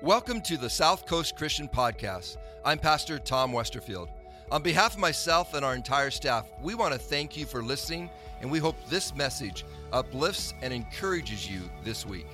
Welcome 0.00 0.42
to 0.42 0.56
the 0.56 0.70
South 0.70 1.06
Coast 1.06 1.34
Christian 1.34 1.66
Podcast. 1.66 2.36
I'm 2.64 2.78
Pastor 2.78 3.18
Tom 3.18 3.50
Westerfield. 3.50 4.08
On 4.52 4.62
behalf 4.62 4.94
of 4.94 5.00
myself 5.00 5.54
and 5.54 5.64
our 5.64 5.74
entire 5.74 6.12
staff, 6.12 6.46
we 6.62 6.76
want 6.76 6.92
to 6.92 7.00
thank 7.00 7.36
you 7.36 7.44
for 7.44 7.64
listening, 7.64 8.08
and 8.40 8.48
we 8.48 8.60
hope 8.60 8.76
this 8.88 9.12
message 9.16 9.64
uplifts 9.92 10.54
and 10.62 10.72
encourages 10.72 11.50
you 11.50 11.62
this 11.82 12.06
week. 12.06 12.28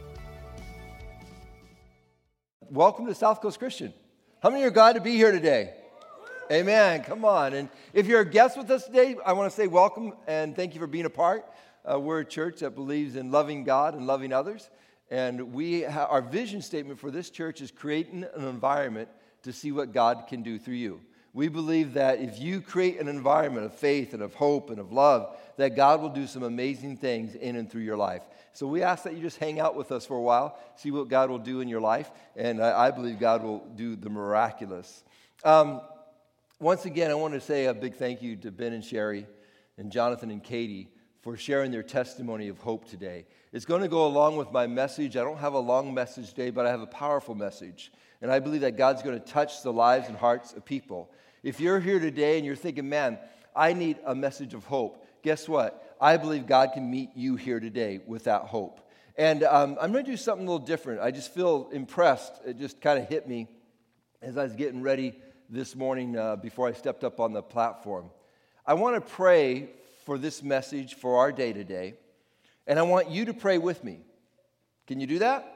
Welcome 2.69 3.07
to 3.07 3.15
South 3.15 3.41
Coast 3.41 3.59
Christian. 3.59 3.95
How 4.43 4.51
many 4.51 4.63
are 4.65 4.71
glad 4.71 4.97
to 4.97 5.01
be 5.01 5.13
here 5.17 5.33
today? 5.33 5.73
Amen. 6.53 7.03
Come 7.03 7.25
on. 7.25 7.55
And 7.55 7.71
if 7.95 8.07
you're 8.07 8.21
a 8.21 8.29
guest 8.29 8.59
with 8.59 8.71
us 8.71 8.85
today, 8.85 9.17
I 9.25 9.33
want 9.33 9.51
to 9.51 9.57
say 9.57 9.69
welcome 9.69 10.13
and 10.27 10.55
thank 10.55 10.75
you 10.75 10.81
for 10.81 10.87
being 10.87 11.07
a 11.07 11.11
part. 11.11 11.47
Uh, 11.91 11.99
we're 11.99 12.21
a 12.21 12.27
church 12.27 12.61
that 12.61 12.75
believes 12.75 13.17
in 13.17 13.31
loving 13.31 13.65
God 13.65 13.95
and 13.95 14.07
loving 14.07 14.35
others. 14.35 14.69
And 15.11 15.53
we 15.53 15.83
ha- 15.83 16.07
our 16.11 16.23
vision 16.23 16.63
statement 16.63 16.99
for 16.99 17.11
this 17.11 17.31
church 17.31 17.61
is 17.61 17.71
creating 17.71 18.25
an 18.35 18.47
environment 18.47 19.09
to 19.43 19.53
see 19.53 19.73
what 19.73 19.93
God 19.93 20.25
can 20.29 20.43
do 20.43 20.59
through 20.59 20.75
you. 20.75 21.01
We 21.35 21.49
believe 21.49 21.95
that 21.95 22.21
if 22.21 22.39
you 22.39 22.61
create 22.61 23.01
an 23.01 23.09
environment 23.09 23.67
of 23.67 23.75
faith 23.75 24.15
and 24.15 24.23
of 24.23 24.35
hope 24.35 24.71
and 24.71 24.79
of 24.79 24.93
love, 24.93 25.37
that 25.57 25.75
God 25.75 26.01
will 26.01 26.09
do 26.09 26.29
some 26.29 26.45
amazing 26.45 26.97
things 26.97 27.35
in 27.35 27.57
and 27.57 27.71
through 27.71 27.83
your 27.83 27.97
life. 27.97 28.23
So 28.53 28.69
we 28.69 28.83
ask 28.83 29.03
that 29.03 29.15
you 29.15 29.21
just 29.21 29.39
hang 29.39 29.59
out 29.59 29.75
with 29.75 29.91
us 29.91 30.07
for 30.07 30.17
a 30.17 30.23
while, 30.23 30.57
see 30.77 30.93
what 30.93 31.09
God 31.09 31.29
will 31.29 31.41
do 31.41 31.61
in 31.61 31.67
your 31.67 31.81
life, 31.81 32.11
and 32.37 32.63
I, 32.63 32.87
I 32.87 32.91
believe 32.93 33.19
God 33.19 33.43
will 33.43 33.67
do 33.75 33.97
the 33.97 34.09
miraculous. 34.09 35.03
Um, 35.43 35.81
once 36.61 36.85
again, 36.85 37.11
I 37.11 37.15
want 37.15 37.35
to 37.35 37.41
say 37.41 37.67
a 37.67 37.75
big 37.75 37.97
thank 37.97 38.23
you 38.23 38.37
to 38.37 38.53
Ben 38.53 38.73
and 38.73 38.85
Sherry 38.85 39.27
and 39.77 39.91
Jonathan 39.91 40.31
and 40.31 40.43
Katie 40.43 40.89
for 41.25 41.39
sharing 41.39 41.71
their 41.71 41.83
testimony 41.83 42.49
of 42.49 42.59
hope 42.59 42.87
today. 42.87 43.25
It's 43.51 43.65
going 43.65 43.81
to 43.81 43.89
go 43.89 44.07
along 44.07 44.37
with 44.37 44.53
my 44.53 44.67
message. 44.67 45.17
I 45.17 45.23
don't 45.23 45.39
have 45.39 45.55
a 45.55 45.59
long 45.59 45.95
message 45.95 46.29
today, 46.29 46.51
but 46.51 46.67
I 46.67 46.71
have 46.71 46.83
a 46.83 46.87
powerful 46.87 47.35
message. 47.35 47.91
And 48.21 48.31
I 48.31 48.41
believe 48.41 48.61
that 48.61 48.77
God's 48.77 49.03
going 49.03 49.19
to 49.19 49.27
touch 49.27 49.63
the 49.63 49.73
lives 49.73 50.09
and 50.09 50.19
hearts 50.19 50.53
of 50.53 50.67
people. 50.67 51.11
If 51.43 51.61
you're 51.61 51.81
here 51.81 51.99
today 51.99 52.37
and 52.37 52.45
you're 52.45 52.55
thinking, 52.55 52.91
man, 52.91 53.19
I 53.57 53.73
need 53.73 53.97
a 54.05 54.15
message 54.15 54.53
of 54.53 54.67
hope, 54.67 55.03
guess 55.23 55.49
what? 55.49 55.97
I 55.99 56.19
believe 56.19 56.47
God 56.47 56.73
can 56.75 56.91
meet 56.91 57.09
you 57.15 57.37
here 57.37 57.59
today 57.59 58.01
with 58.07 58.25
that 58.25 58.43
hope. 58.43 58.87
And 59.17 59.45
um, 59.45 59.79
I'm 59.81 59.93
going 59.93 60.05
to 60.05 60.11
do 60.11 60.19
something 60.19 60.47
a 60.47 60.51
little 60.51 60.67
different. 60.67 61.01
I 61.01 61.11
just 61.11 61.33
feel 61.33 61.71
impressed. 61.73 62.35
It 62.45 62.59
just 62.59 62.83
kind 62.83 62.99
of 62.99 63.09
hit 63.09 63.27
me 63.27 63.49
as 64.21 64.37
I 64.37 64.45
was 64.45 64.55
getting 64.55 64.83
ready 64.83 65.15
this 65.49 65.75
morning 65.75 66.19
uh, 66.19 66.37
before 66.37 66.69
I 66.69 66.73
stepped 66.73 67.03
up 67.03 67.19
on 67.19 67.33
the 67.33 67.43
platform. 67.43 68.11
I 68.67 68.75
want 68.75 68.97
to 68.97 69.01
pray 69.01 69.71
for 70.05 70.19
this 70.19 70.43
message 70.43 70.95
for 70.95 71.19
our 71.19 71.33
day 71.33 71.53
today. 71.53 71.95
And 72.67 72.79
I 72.79 72.83
want 72.83 73.11
you 73.11 73.27
to 73.27 73.35
pray 73.35 73.59
with 73.59 73.85
me. 73.85 74.01
Can 74.87 75.01
you 75.01 75.07
do 75.07 75.19
that? 75.21 75.51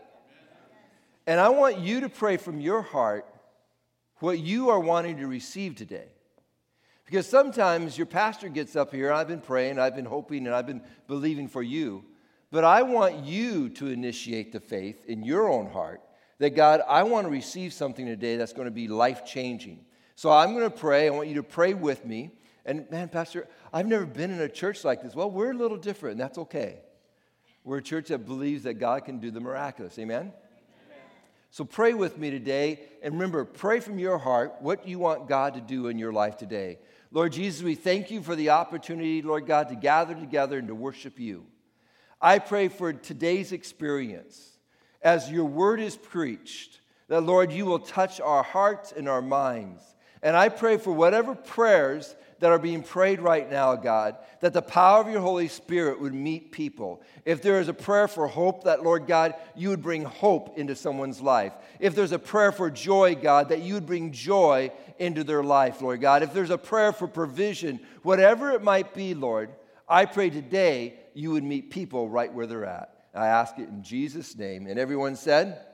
And 1.26 1.38
I 1.38 1.50
want 1.50 1.78
you 1.78 2.00
to 2.00 2.08
pray 2.08 2.36
from 2.38 2.60
your 2.60 2.82
heart 2.82 3.26
what 4.20 4.38
you 4.38 4.70
are 4.70 4.80
wanting 4.80 5.18
to 5.18 5.26
receive 5.26 5.76
today. 5.76 6.08
Because 7.04 7.26
sometimes 7.26 7.96
your 7.96 8.06
pastor 8.06 8.48
gets 8.48 8.76
up 8.76 8.92
here, 8.92 9.12
I've 9.12 9.28
been 9.28 9.40
praying, 9.40 9.78
I've 9.78 9.96
been 9.96 10.04
hoping, 10.04 10.46
and 10.46 10.54
I've 10.54 10.66
been 10.66 10.82
believing 11.06 11.48
for 11.48 11.62
you. 11.62 12.04
But 12.50 12.64
I 12.64 12.82
want 12.82 13.24
you 13.24 13.68
to 13.70 13.88
initiate 13.88 14.52
the 14.52 14.60
faith 14.60 15.04
in 15.06 15.22
your 15.22 15.48
own 15.48 15.70
heart 15.70 16.00
that 16.38 16.50
God, 16.50 16.82
I 16.88 17.02
want 17.02 17.26
to 17.26 17.30
receive 17.30 17.72
something 17.72 18.06
today 18.06 18.36
that's 18.36 18.52
going 18.52 18.66
to 18.66 18.72
be 18.72 18.88
life 18.88 19.24
changing. 19.24 19.84
So 20.14 20.30
I'm 20.30 20.52
going 20.54 20.70
to 20.70 20.76
pray. 20.76 21.06
I 21.06 21.10
want 21.10 21.28
you 21.28 21.36
to 21.36 21.42
pray 21.42 21.74
with 21.74 22.04
me. 22.04 22.30
And 22.64 22.90
man, 22.90 23.08
Pastor, 23.08 23.46
I've 23.72 23.86
never 23.86 24.06
been 24.06 24.30
in 24.30 24.40
a 24.40 24.48
church 24.48 24.84
like 24.84 25.02
this. 25.02 25.14
Well, 25.14 25.30
we're 25.30 25.52
a 25.52 25.56
little 25.56 25.76
different, 25.76 26.12
and 26.12 26.20
that's 26.20 26.38
okay. 26.38 26.78
We're 27.64 27.78
a 27.78 27.82
church 27.82 28.08
that 28.08 28.26
believes 28.26 28.62
that 28.62 28.74
God 28.74 29.04
can 29.04 29.18
do 29.18 29.30
the 29.30 29.40
miraculous. 29.40 29.98
Amen? 29.98 30.32
So 31.50 31.64
pray 31.64 31.94
with 31.94 32.18
me 32.18 32.30
today. 32.30 32.80
And 33.02 33.14
remember, 33.14 33.44
pray 33.44 33.80
from 33.80 33.98
your 33.98 34.18
heart 34.18 34.56
what 34.60 34.86
you 34.86 34.98
want 34.98 35.28
God 35.28 35.54
to 35.54 35.60
do 35.60 35.88
in 35.88 35.98
your 35.98 36.12
life 36.12 36.36
today. 36.36 36.78
Lord 37.10 37.32
Jesus, 37.32 37.62
we 37.62 37.74
thank 37.74 38.10
you 38.10 38.22
for 38.22 38.36
the 38.36 38.50
opportunity, 38.50 39.22
Lord 39.22 39.46
God, 39.46 39.68
to 39.68 39.74
gather 39.74 40.14
together 40.14 40.58
and 40.58 40.68
to 40.68 40.74
worship 40.74 41.18
you. 41.18 41.46
I 42.20 42.38
pray 42.38 42.68
for 42.68 42.92
today's 42.92 43.52
experience 43.52 44.58
as 45.00 45.30
your 45.30 45.44
word 45.44 45.80
is 45.80 45.96
preached, 45.96 46.80
that, 47.06 47.22
Lord, 47.22 47.52
you 47.52 47.64
will 47.64 47.78
touch 47.78 48.20
our 48.20 48.42
hearts 48.42 48.92
and 48.92 49.08
our 49.08 49.22
minds. 49.22 49.82
And 50.22 50.36
I 50.36 50.48
pray 50.48 50.76
for 50.76 50.92
whatever 50.92 51.34
prayers 51.34 52.14
that 52.40 52.50
are 52.50 52.58
being 52.58 52.82
prayed 52.82 53.20
right 53.20 53.50
now, 53.50 53.74
God, 53.74 54.16
that 54.40 54.52
the 54.52 54.62
power 54.62 55.00
of 55.00 55.10
your 55.10 55.20
Holy 55.20 55.48
Spirit 55.48 56.00
would 56.00 56.14
meet 56.14 56.52
people. 56.52 57.02
If 57.24 57.42
there 57.42 57.60
is 57.60 57.68
a 57.68 57.74
prayer 57.74 58.08
for 58.08 58.28
hope, 58.28 58.64
that, 58.64 58.82
Lord 58.82 59.06
God, 59.06 59.34
you 59.56 59.70
would 59.70 59.82
bring 59.82 60.04
hope 60.04 60.58
into 60.58 60.76
someone's 60.76 61.20
life. 61.20 61.52
If 61.80 61.94
there's 61.94 62.12
a 62.12 62.18
prayer 62.18 62.52
for 62.52 62.70
joy, 62.70 63.14
God, 63.14 63.48
that 63.48 63.62
you 63.62 63.74
would 63.74 63.86
bring 63.86 64.12
joy 64.12 64.70
into 64.98 65.24
their 65.24 65.42
life, 65.42 65.82
Lord 65.82 66.00
God. 66.00 66.22
If 66.22 66.32
there's 66.32 66.50
a 66.50 66.58
prayer 66.58 66.92
for 66.92 67.08
provision, 67.08 67.80
whatever 68.02 68.52
it 68.52 68.62
might 68.62 68.94
be, 68.94 69.14
Lord, 69.14 69.50
I 69.88 70.04
pray 70.04 70.30
today 70.30 70.94
you 71.14 71.32
would 71.32 71.44
meet 71.44 71.70
people 71.70 72.08
right 72.08 72.32
where 72.32 72.46
they're 72.46 72.64
at. 72.64 72.94
I 73.14 73.26
ask 73.26 73.58
it 73.58 73.68
in 73.68 73.82
Jesus' 73.82 74.36
name. 74.36 74.66
And 74.66 74.78
everyone 74.78 75.16
said, 75.16 75.64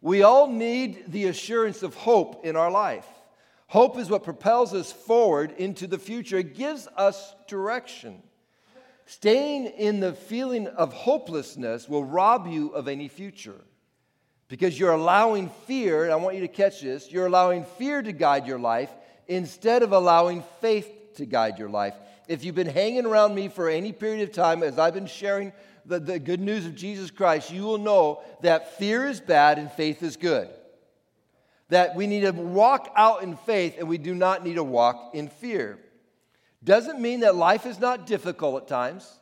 we 0.00 0.22
all 0.22 0.48
need 0.48 1.10
the 1.10 1.26
assurance 1.26 1.82
of 1.82 1.94
hope 1.94 2.44
in 2.44 2.56
our 2.56 2.70
life. 2.70 3.06
Hope 3.68 3.98
is 3.98 4.08
what 4.08 4.24
propels 4.24 4.72
us 4.72 4.90
forward 4.90 5.52
into 5.58 5.86
the 5.86 5.98
future, 5.98 6.38
it 6.38 6.56
gives 6.56 6.88
us 6.96 7.34
direction. 7.46 8.22
Staying 9.04 9.66
in 9.66 10.00
the 10.00 10.14
feeling 10.14 10.66
of 10.68 10.92
hopelessness 10.92 11.88
will 11.88 12.04
rob 12.04 12.46
you 12.46 12.70
of 12.70 12.88
any 12.88 13.08
future 13.08 13.60
because 14.48 14.78
you're 14.78 14.92
allowing 14.92 15.50
fear, 15.66 16.04
and 16.04 16.12
I 16.12 16.16
want 16.16 16.34
you 16.36 16.40
to 16.42 16.48
catch 16.48 16.80
this, 16.80 17.12
you're 17.12 17.26
allowing 17.26 17.64
fear 17.76 18.00
to 18.00 18.12
guide 18.12 18.46
your 18.46 18.58
life 18.58 18.90
instead 19.26 19.82
of 19.82 19.92
allowing 19.92 20.42
faith 20.62 20.90
to 21.16 21.26
guide 21.26 21.58
your 21.58 21.68
life. 21.68 21.94
If 22.26 22.44
you've 22.44 22.54
been 22.54 22.66
hanging 22.66 23.04
around 23.04 23.34
me 23.34 23.48
for 23.48 23.68
any 23.68 23.92
period 23.92 24.26
of 24.26 24.34
time, 24.34 24.62
as 24.62 24.78
I've 24.78 24.94
been 24.94 25.06
sharing 25.06 25.52
the, 25.84 26.00
the 26.00 26.18
good 26.18 26.40
news 26.40 26.64
of 26.64 26.74
Jesus 26.74 27.10
Christ, 27.10 27.50
you 27.50 27.64
will 27.64 27.78
know 27.78 28.22
that 28.40 28.78
fear 28.78 29.06
is 29.06 29.20
bad 29.20 29.58
and 29.58 29.70
faith 29.70 30.02
is 30.02 30.16
good 30.16 30.48
that 31.68 31.94
we 31.94 32.06
need 32.06 32.20
to 32.20 32.32
walk 32.32 32.92
out 32.96 33.22
in 33.22 33.36
faith 33.36 33.76
and 33.78 33.88
we 33.88 33.98
do 33.98 34.14
not 34.14 34.44
need 34.44 34.54
to 34.54 34.64
walk 34.64 35.10
in 35.14 35.28
fear. 35.28 35.78
Doesn't 36.64 37.00
mean 37.00 37.20
that 37.20 37.36
life 37.36 37.66
is 37.66 37.78
not 37.78 38.06
difficult 38.06 38.62
at 38.62 38.68
times. 38.68 39.14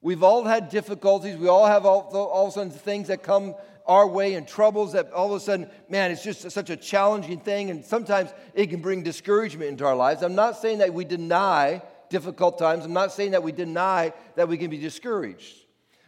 We've 0.00 0.22
all 0.22 0.44
had 0.44 0.68
difficulties. 0.68 1.36
We 1.36 1.48
all 1.48 1.66
have 1.66 1.84
all, 1.84 2.02
all 2.14 2.44
of 2.44 2.50
a 2.50 2.52
sudden 2.52 2.70
things 2.70 3.08
that 3.08 3.22
come 3.22 3.54
our 3.86 4.06
way 4.06 4.34
and 4.34 4.46
troubles 4.46 4.92
that 4.92 5.12
all 5.12 5.34
of 5.34 5.40
a 5.40 5.40
sudden, 5.40 5.68
man, 5.88 6.10
it's 6.10 6.22
just 6.22 6.50
such 6.50 6.70
a 6.70 6.76
challenging 6.76 7.40
thing. 7.40 7.70
And 7.70 7.84
sometimes 7.84 8.32
it 8.54 8.68
can 8.68 8.80
bring 8.80 9.02
discouragement 9.02 9.70
into 9.70 9.84
our 9.84 9.96
lives. 9.96 10.22
I'm 10.22 10.34
not 10.34 10.56
saying 10.58 10.78
that 10.78 10.94
we 10.94 11.04
deny 11.04 11.82
difficult 12.08 12.58
times. 12.58 12.84
I'm 12.84 12.92
not 12.92 13.12
saying 13.12 13.32
that 13.32 13.42
we 13.42 13.52
deny 13.52 14.12
that 14.36 14.48
we 14.48 14.56
can 14.56 14.70
be 14.70 14.78
discouraged. 14.78 15.56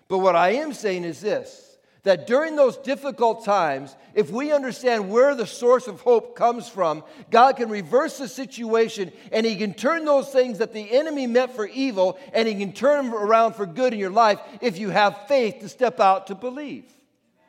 But 0.08 0.18
what 0.18 0.36
I 0.36 0.50
am 0.50 0.72
saying 0.72 1.04
is 1.04 1.20
this 1.20 1.65
that 2.06 2.28
during 2.28 2.54
those 2.54 2.76
difficult 2.76 3.44
times, 3.44 3.96
if 4.14 4.30
we 4.30 4.52
understand 4.52 5.10
where 5.10 5.34
the 5.34 5.44
source 5.44 5.88
of 5.88 6.00
hope 6.02 6.36
comes 6.36 6.68
from, 6.68 7.02
God 7.32 7.56
can 7.56 7.68
reverse 7.68 8.16
the 8.16 8.28
situation 8.28 9.10
and 9.32 9.44
He 9.44 9.56
can 9.56 9.74
turn 9.74 10.04
those 10.04 10.28
things 10.28 10.58
that 10.58 10.72
the 10.72 10.88
enemy 10.92 11.26
meant 11.26 11.56
for 11.56 11.66
evil 11.66 12.16
and 12.32 12.46
He 12.46 12.54
can 12.54 12.72
turn 12.72 13.06
them 13.06 13.12
around 13.12 13.54
for 13.54 13.66
good 13.66 13.92
in 13.92 13.98
your 13.98 14.10
life 14.10 14.38
if 14.60 14.78
you 14.78 14.90
have 14.90 15.26
faith 15.26 15.58
to 15.60 15.68
step 15.68 15.98
out 15.98 16.28
to 16.28 16.36
believe. 16.36 16.84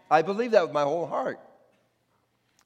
I 0.09 0.23
believe 0.23 0.51
that 0.51 0.63
with 0.63 0.73
my 0.73 0.81
whole 0.81 1.05
heart. 1.05 1.39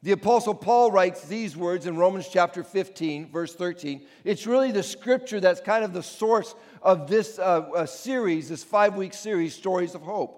The 0.01 0.13
Apostle 0.13 0.56
Paul 0.56 0.91
writes 0.94 1.28
these 1.28 1.57
words 1.57 1.88
in 1.88 1.97
Romans 1.97 2.30
chapter 2.31 2.63
15, 2.63 3.31
verse 3.31 3.53
13. 3.53 4.01
It's 4.24 4.47
really 4.47 4.72
the 4.72 4.81
scripture 4.81 5.41
that's 5.41 5.59
kind 5.59 5.84
of 5.84 5.91
the 5.91 6.03
source 6.03 6.56
of 6.81 7.09
this 7.09 7.38
uh, 7.38 7.85
series, 7.85 8.47
this 8.47 8.63
five 8.63 8.96
week 8.96 9.13
series, 9.13 9.53
Stories 9.53 9.94
of 9.94 10.01
Hope. 10.03 10.38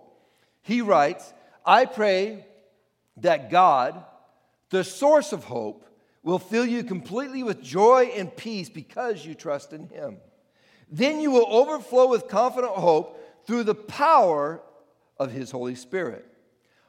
He 0.63 0.81
writes, 0.81 1.31
I 1.65 1.85
pray 1.85 2.45
that 3.17 3.49
God, 3.49 4.03
the 4.69 4.83
source 4.83 5.33
of 5.33 5.43
hope, 5.43 5.85
will 6.23 6.39
fill 6.39 6.65
you 6.65 6.83
completely 6.83 7.43
with 7.43 7.61
joy 7.61 8.11
and 8.15 8.35
peace 8.35 8.69
because 8.69 9.25
you 9.25 9.35
trust 9.35 9.73
in 9.73 9.87
Him. 9.87 10.17
Then 10.89 11.19
you 11.19 11.31
will 11.31 11.47
overflow 11.47 12.07
with 12.07 12.27
confident 12.27 12.73
hope 12.73 13.45
through 13.45 13.63
the 13.63 13.75
power 13.75 14.61
of 15.17 15.31
His 15.31 15.51
Holy 15.51 15.75
Spirit. 15.75 16.25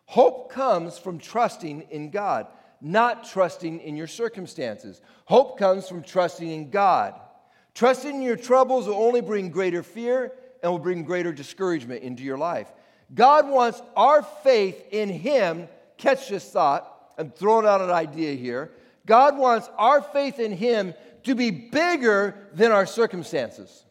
Hope 0.07 0.53
comes 0.53 0.99
from 0.99 1.19
trusting 1.19 1.83
in 1.91 2.11
God, 2.11 2.47
not 2.81 3.25
trusting 3.25 3.81
in 3.81 3.97
your 3.97 4.07
circumstances. 4.07 5.01
Hope 5.25 5.59
comes 5.59 5.89
from 5.89 6.03
trusting 6.03 6.49
in 6.49 6.71
God. 6.71 7.19
Trusting 7.75 8.17
in 8.17 8.23
your 8.23 8.37
troubles 8.37 8.87
will 8.87 8.95
only 8.95 9.21
bring 9.21 9.51
greater 9.51 9.83
fear 9.83 10.33
and 10.63 10.71
will 10.71 10.79
bring 10.79 11.03
greater 11.03 11.33
discouragement 11.33 12.03
into 12.03 12.23
your 12.23 12.39
life. 12.39 12.73
God 13.15 13.49
wants 13.49 13.81
our 13.97 14.23
faith 14.23 14.83
in 14.91 15.09
Him. 15.09 15.69
Catch 15.97 16.29
this 16.29 16.51
thought. 16.51 16.91
I'm 17.17 17.31
throwing 17.31 17.67
out 17.67 17.81
an 17.81 17.91
idea 17.91 18.35
here. 18.35 18.73
God 19.07 19.39
wants 19.39 19.69
our 19.79 20.03
faith 20.03 20.41
in 20.41 20.53
Him 20.53 20.95
to 21.23 21.35
be 21.35 21.51
bigger 21.51 22.35
than 22.53 22.73
our 22.73 22.87
circumstances. 22.87 23.85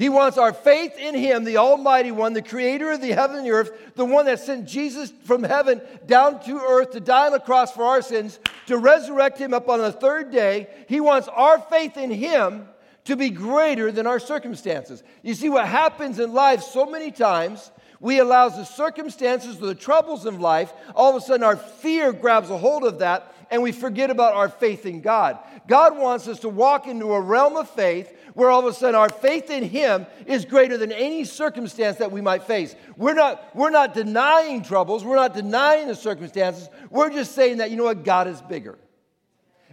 He 0.00 0.08
wants 0.08 0.38
our 0.38 0.54
faith 0.54 0.96
in 0.96 1.14
Him, 1.14 1.44
the 1.44 1.58
Almighty 1.58 2.10
One, 2.10 2.32
the 2.32 2.40
Creator 2.40 2.92
of 2.92 3.02
the 3.02 3.12
heaven 3.12 3.36
and 3.36 3.46
the 3.46 3.50
earth, 3.50 3.92
the 3.96 4.06
one 4.06 4.24
that 4.24 4.40
sent 4.40 4.66
Jesus 4.66 5.12
from 5.24 5.42
heaven 5.42 5.82
down 6.06 6.42
to 6.44 6.56
earth 6.56 6.92
to 6.92 7.00
die 7.00 7.26
on 7.26 7.32
the 7.32 7.38
cross 7.38 7.70
for 7.72 7.84
our 7.84 8.00
sins, 8.00 8.40
to 8.64 8.78
resurrect 8.78 9.36
Him 9.36 9.52
up 9.52 9.68
on 9.68 9.78
the 9.80 9.92
third 9.92 10.30
day. 10.30 10.68
He 10.88 11.00
wants 11.00 11.28
our 11.28 11.58
faith 11.58 11.98
in 11.98 12.10
Him 12.10 12.66
to 13.04 13.16
be 13.16 13.30
greater 13.30 13.90
than 13.90 14.06
our 14.06 14.18
circumstances. 14.18 15.02
You 15.22 15.34
see, 15.34 15.48
what 15.48 15.66
happens 15.66 16.18
in 16.18 16.32
life 16.32 16.62
so 16.62 16.86
many 16.86 17.10
times, 17.10 17.70
we 18.00 18.18
allow 18.18 18.48
the 18.48 18.64
circumstances 18.64 19.60
or 19.60 19.66
the 19.66 19.74
troubles 19.74 20.26
of 20.26 20.40
life, 20.40 20.72
all 20.94 21.10
of 21.10 21.22
a 21.22 21.24
sudden 21.24 21.44
our 21.44 21.56
fear 21.56 22.12
grabs 22.12 22.50
a 22.50 22.56
hold 22.56 22.84
of 22.84 23.00
that 23.00 23.34
and 23.50 23.62
we 23.62 23.72
forget 23.72 24.10
about 24.10 24.34
our 24.34 24.48
faith 24.48 24.86
in 24.86 25.00
God. 25.00 25.38
God 25.66 25.98
wants 25.98 26.28
us 26.28 26.40
to 26.40 26.48
walk 26.48 26.86
into 26.86 27.12
a 27.12 27.20
realm 27.20 27.56
of 27.56 27.68
faith 27.68 28.16
where 28.34 28.48
all 28.48 28.60
of 28.60 28.66
a 28.66 28.72
sudden 28.72 28.94
our 28.94 29.08
faith 29.08 29.50
in 29.50 29.64
Him 29.64 30.06
is 30.24 30.44
greater 30.44 30.78
than 30.78 30.92
any 30.92 31.24
circumstance 31.24 31.98
that 31.98 32.12
we 32.12 32.20
might 32.20 32.44
face. 32.44 32.76
We're 32.96 33.14
not, 33.14 33.54
we're 33.54 33.70
not 33.70 33.92
denying 33.92 34.62
troubles, 34.62 35.04
we're 35.04 35.16
not 35.16 35.34
denying 35.34 35.88
the 35.88 35.96
circumstances. 35.96 36.68
We're 36.90 37.10
just 37.10 37.34
saying 37.34 37.58
that, 37.58 37.70
you 37.70 37.76
know 37.76 37.84
what, 37.84 38.04
God 38.04 38.28
is 38.28 38.40
bigger 38.40 38.78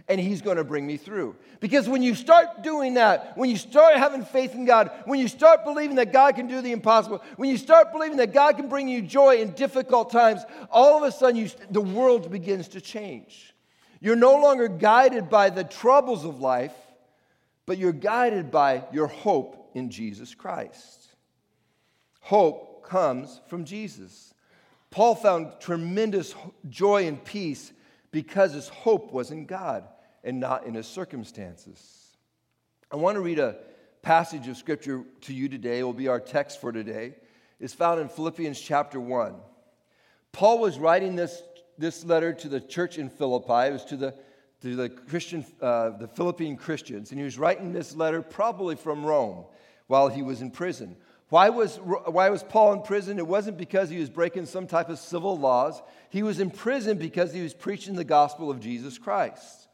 and 0.08 0.18
He's 0.20 0.40
going 0.40 0.56
to 0.56 0.64
bring 0.64 0.86
me 0.86 0.96
through. 0.96 1.36
Because 1.60 1.88
when 1.88 2.02
you 2.02 2.14
start 2.14 2.62
doing 2.62 2.94
that, 2.94 3.36
when 3.36 3.50
you 3.50 3.56
start 3.56 3.96
having 3.96 4.24
faith 4.24 4.54
in 4.54 4.64
God, 4.64 4.90
when 5.04 5.20
you 5.20 5.28
start 5.28 5.64
believing 5.64 5.96
that 5.96 6.12
God 6.12 6.36
can 6.36 6.46
do 6.46 6.60
the 6.60 6.72
impossible, 6.72 7.22
when 7.36 7.50
you 7.50 7.58
start 7.58 7.92
believing 7.92 8.16
that 8.18 8.32
God 8.32 8.56
can 8.56 8.68
bring 8.68 8.88
you 8.88 9.02
joy 9.02 9.36
in 9.36 9.50
difficult 9.52 10.10
times, 10.10 10.42
all 10.70 10.96
of 10.96 11.02
a 11.02 11.12
sudden 11.12 11.36
you, 11.36 11.50
the 11.70 11.80
world 11.80 12.30
begins 12.30 12.68
to 12.68 12.80
change. 12.80 13.54
You're 14.00 14.16
no 14.16 14.36
longer 14.36 14.68
guided 14.68 15.28
by 15.28 15.50
the 15.50 15.64
troubles 15.64 16.24
of 16.24 16.40
life, 16.40 16.74
but 17.66 17.76
you're 17.76 17.92
guided 17.92 18.50
by 18.50 18.84
your 18.92 19.08
hope 19.08 19.70
in 19.74 19.90
Jesus 19.90 20.34
Christ. 20.34 21.08
Hope 22.20 22.86
comes 22.86 23.40
from 23.48 23.64
Jesus. 23.64 24.32
Paul 24.90 25.14
found 25.16 25.60
tremendous 25.60 26.34
joy 26.68 27.06
and 27.06 27.22
peace 27.22 27.72
because 28.10 28.54
his 28.54 28.68
hope 28.68 29.12
was 29.12 29.30
in 29.30 29.44
God 29.44 29.84
and 30.28 30.38
not 30.38 30.66
in 30.66 30.74
his 30.74 30.86
circumstances. 30.86 32.14
I 32.92 32.96
want 32.96 33.14
to 33.16 33.22
read 33.22 33.38
a 33.38 33.56
passage 34.02 34.46
of 34.46 34.58
scripture 34.58 35.02
to 35.22 35.32
you 35.32 35.48
today. 35.48 35.78
It 35.78 35.84
will 35.84 35.94
be 35.94 36.08
our 36.08 36.20
text 36.20 36.60
for 36.60 36.70
today. 36.70 37.14
It's 37.58 37.72
found 37.72 37.98
in 37.98 38.10
Philippians 38.10 38.60
chapter 38.60 39.00
1. 39.00 39.34
Paul 40.32 40.58
was 40.58 40.78
writing 40.78 41.16
this 41.16 41.42
this 41.78 42.04
letter 42.04 42.32
to 42.34 42.48
the 42.48 42.60
church 42.60 42.98
in 42.98 43.08
Philippi. 43.08 43.68
It 43.68 43.72
was 43.72 43.84
to 43.86 43.96
the, 43.96 44.14
to 44.62 44.76
the 44.76 44.88
Christian, 44.88 45.46
uh, 45.62 45.90
the 45.90 46.08
Philippian 46.08 46.56
Christians. 46.56 47.10
And 47.10 47.18
he 47.18 47.24
was 47.24 47.38
writing 47.38 47.72
this 47.72 47.94
letter 47.94 48.20
probably 48.20 48.74
from 48.74 49.06
Rome 49.06 49.44
while 49.86 50.08
he 50.08 50.22
was 50.22 50.42
in 50.42 50.50
prison. 50.50 50.96
Why 51.28 51.50
was, 51.50 51.76
why 51.76 52.30
was 52.30 52.42
Paul 52.42 52.72
in 52.72 52.82
prison? 52.82 53.18
It 53.18 53.26
wasn't 53.26 53.58
because 53.58 53.90
he 53.90 54.00
was 54.00 54.10
breaking 54.10 54.46
some 54.46 54.66
type 54.66 54.88
of 54.88 54.98
civil 54.98 55.38
laws. 55.38 55.80
He 56.10 56.24
was 56.24 56.40
in 56.40 56.50
prison 56.50 56.98
because 56.98 57.32
he 57.32 57.42
was 57.42 57.54
preaching 57.54 57.94
the 57.94 58.04
gospel 58.04 58.50
of 58.50 58.60
Jesus 58.60 58.98
Christ. 58.98 59.67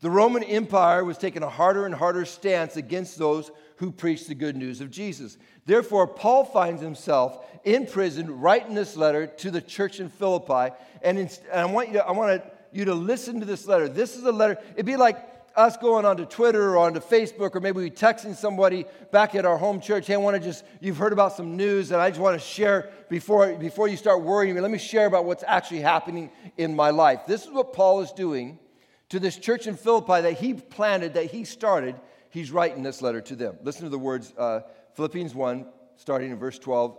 The 0.00 0.10
Roman 0.10 0.44
Empire 0.44 1.04
was 1.04 1.18
taking 1.18 1.42
a 1.42 1.48
harder 1.48 1.84
and 1.84 1.94
harder 1.94 2.24
stance 2.24 2.76
against 2.76 3.18
those 3.18 3.50
who 3.76 3.90
preached 3.90 4.28
the 4.28 4.34
good 4.34 4.56
news 4.56 4.80
of 4.80 4.90
Jesus. 4.90 5.38
Therefore, 5.66 6.06
Paul 6.06 6.44
finds 6.44 6.80
himself 6.80 7.44
in 7.64 7.86
prison 7.86 8.40
writing 8.40 8.74
this 8.74 8.96
letter 8.96 9.26
to 9.26 9.50
the 9.50 9.60
church 9.60 10.00
in 10.00 10.08
Philippi. 10.08 10.74
And, 11.02 11.18
and 11.18 11.38
I 11.52 11.64
want, 11.64 11.88
you 11.88 11.94
to, 11.94 12.06
I 12.06 12.12
want 12.12 12.42
you 12.72 12.84
to 12.86 12.94
listen 12.94 13.40
to 13.40 13.46
this 13.46 13.66
letter. 13.66 13.88
This 13.88 14.16
is 14.16 14.24
a 14.24 14.32
letter, 14.32 14.58
it'd 14.74 14.86
be 14.86 14.96
like 14.96 15.18
us 15.56 15.76
going 15.76 16.04
onto 16.04 16.24
Twitter 16.24 16.76
or 16.76 16.78
onto 16.78 17.00
Facebook, 17.00 17.56
or 17.56 17.60
maybe 17.60 17.80
we 17.80 17.90
texting 17.90 18.36
somebody 18.36 18.84
back 19.10 19.34
at 19.34 19.44
our 19.44 19.56
home 19.56 19.80
church. 19.80 20.06
Hey, 20.06 20.14
I 20.14 20.18
want 20.18 20.36
to 20.36 20.42
just, 20.42 20.64
you've 20.80 20.96
heard 20.96 21.12
about 21.12 21.32
some 21.32 21.56
news 21.56 21.88
that 21.88 21.98
I 21.98 22.10
just 22.10 22.20
want 22.20 22.40
to 22.40 22.46
share 22.46 22.90
before, 23.08 23.54
before 23.54 23.88
you 23.88 23.96
start 23.96 24.22
worrying 24.22 24.54
me. 24.54 24.60
Let 24.60 24.70
me 24.70 24.78
share 24.78 25.06
about 25.06 25.24
what's 25.24 25.42
actually 25.44 25.80
happening 25.80 26.30
in 26.56 26.76
my 26.76 26.90
life. 26.90 27.22
This 27.26 27.44
is 27.44 27.50
what 27.50 27.72
Paul 27.72 28.00
is 28.00 28.12
doing 28.12 28.60
to 29.10 29.18
this 29.18 29.36
church 29.36 29.66
in 29.66 29.76
Philippi 29.76 30.20
that 30.20 30.38
he 30.38 30.54
planted, 30.54 31.14
that 31.14 31.26
he 31.26 31.44
started. 31.44 31.96
He's 32.30 32.50
writing 32.50 32.82
this 32.82 33.00
letter 33.00 33.20
to 33.22 33.36
them. 33.36 33.56
Listen 33.62 33.84
to 33.84 33.88
the 33.88 33.98
words, 33.98 34.32
uh, 34.36 34.60
Philippians 34.94 35.34
1, 35.34 35.66
starting 35.96 36.30
in 36.30 36.38
verse 36.38 36.58
12 36.58 36.98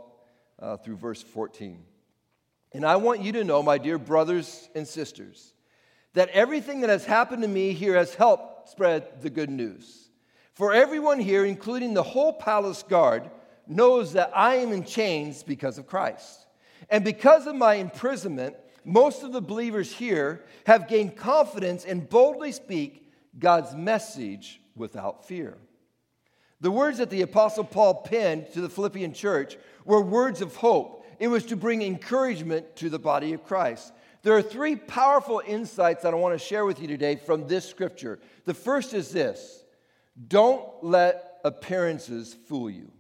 uh, 0.60 0.78
through 0.78 0.98
verse 0.98 1.22
14. 1.22 1.84
And 2.74 2.86
I 2.86 2.98
want 2.98 3.22
you 3.22 3.32
to 3.34 3.44
know, 3.44 3.64
my 3.64 3.78
dear 3.78 3.98
brothers 3.98 4.70
and 4.76 4.88
sisters, 4.88 5.54
that 6.14 6.30
everything 6.30 6.82
that 6.82 6.90
has 6.90 7.06
happened 7.06 7.42
to 7.44 7.48
me 7.48 7.74
here 7.74 7.96
has 7.96 8.14
helped 8.14 8.70
spread 8.70 9.22
the 9.22 9.30
good 9.30 9.50
news. 9.50 10.10
For 10.54 10.74
everyone 10.74 11.20
here, 11.20 11.46
including 11.46 11.94
the 11.94 12.04
whole 12.04 12.34
palace 12.34 12.84
guard, 12.84 13.30
knows 13.68 14.14
that 14.14 14.32
I 14.36 14.56
am 14.56 14.72
in 14.72 14.84
chains 14.84 15.44
because 15.44 15.78
of 15.78 15.88
Christ. 15.88 16.48
And 16.90 17.04
because 17.04 17.48
of 17.48 17.56
my 17.56 17.76
imprisonment, 17.76 18.56
most 18.86 19.24
of 19.24 19.32
the 19.32 19.42
believers 19.42 19.92
here 19.92 20.44
have 20.66 20.88
gained 20.88 21.16
confidence 21.16 21.86
and 21.86 22.10
boldly 22.10 22.52
speak 22.52 23.12
God's 23.38 23.76
message 23.76 24.62
without 24.76 25.28
fear. 25.28 25.58
The 26.62 26.72
words 26.72 26.98
that 26.98 27.10
the 27.10 27.22
Apostle 27.22 27.64
Paul 27.64 28.02
penned 28.02 28.52
to 28.54 28.62
the 28.62 28.70
Philippian 28.70 29.14
church 29.14 29.58
were 29.86 30.02
words 30.02 30.42
of 30.42 30.56
hope. 30.56 31.06
It 31.20 31.28
was 31.28 31.46
to 31.46 31.56
bring 31.56 31.82
encouragement 31.82 32.76
to 32.78 32.90
the 32.90 33.00
body 33.00 33.34
of 33.34 33.44
Christ. 33.44 33.94
There 34.24 34.36
are 34.36 34.42
three 34.42 34.76
powerful 34.76 35.42
insights 35.46 36.04
that 36.04 36.14
I 36.14 36.18
want 36.18 36.38
to 36.38 36.46
share 36.46 36.66
with 36.66 36.82
you 36.82 36.88
today 36.88 37.16
from 37.16 37.48
this 37.48 37.68
scripture. 37.68 38.20
The 38.46 38.54
first 38.54 38.94
is 38.94 39.12
this 39.12 39.64
don't 40.28 40.66
let 40.82 41.40
appearances 41.46 42.36
fool 42.48 42.70
you. 42.70 42.92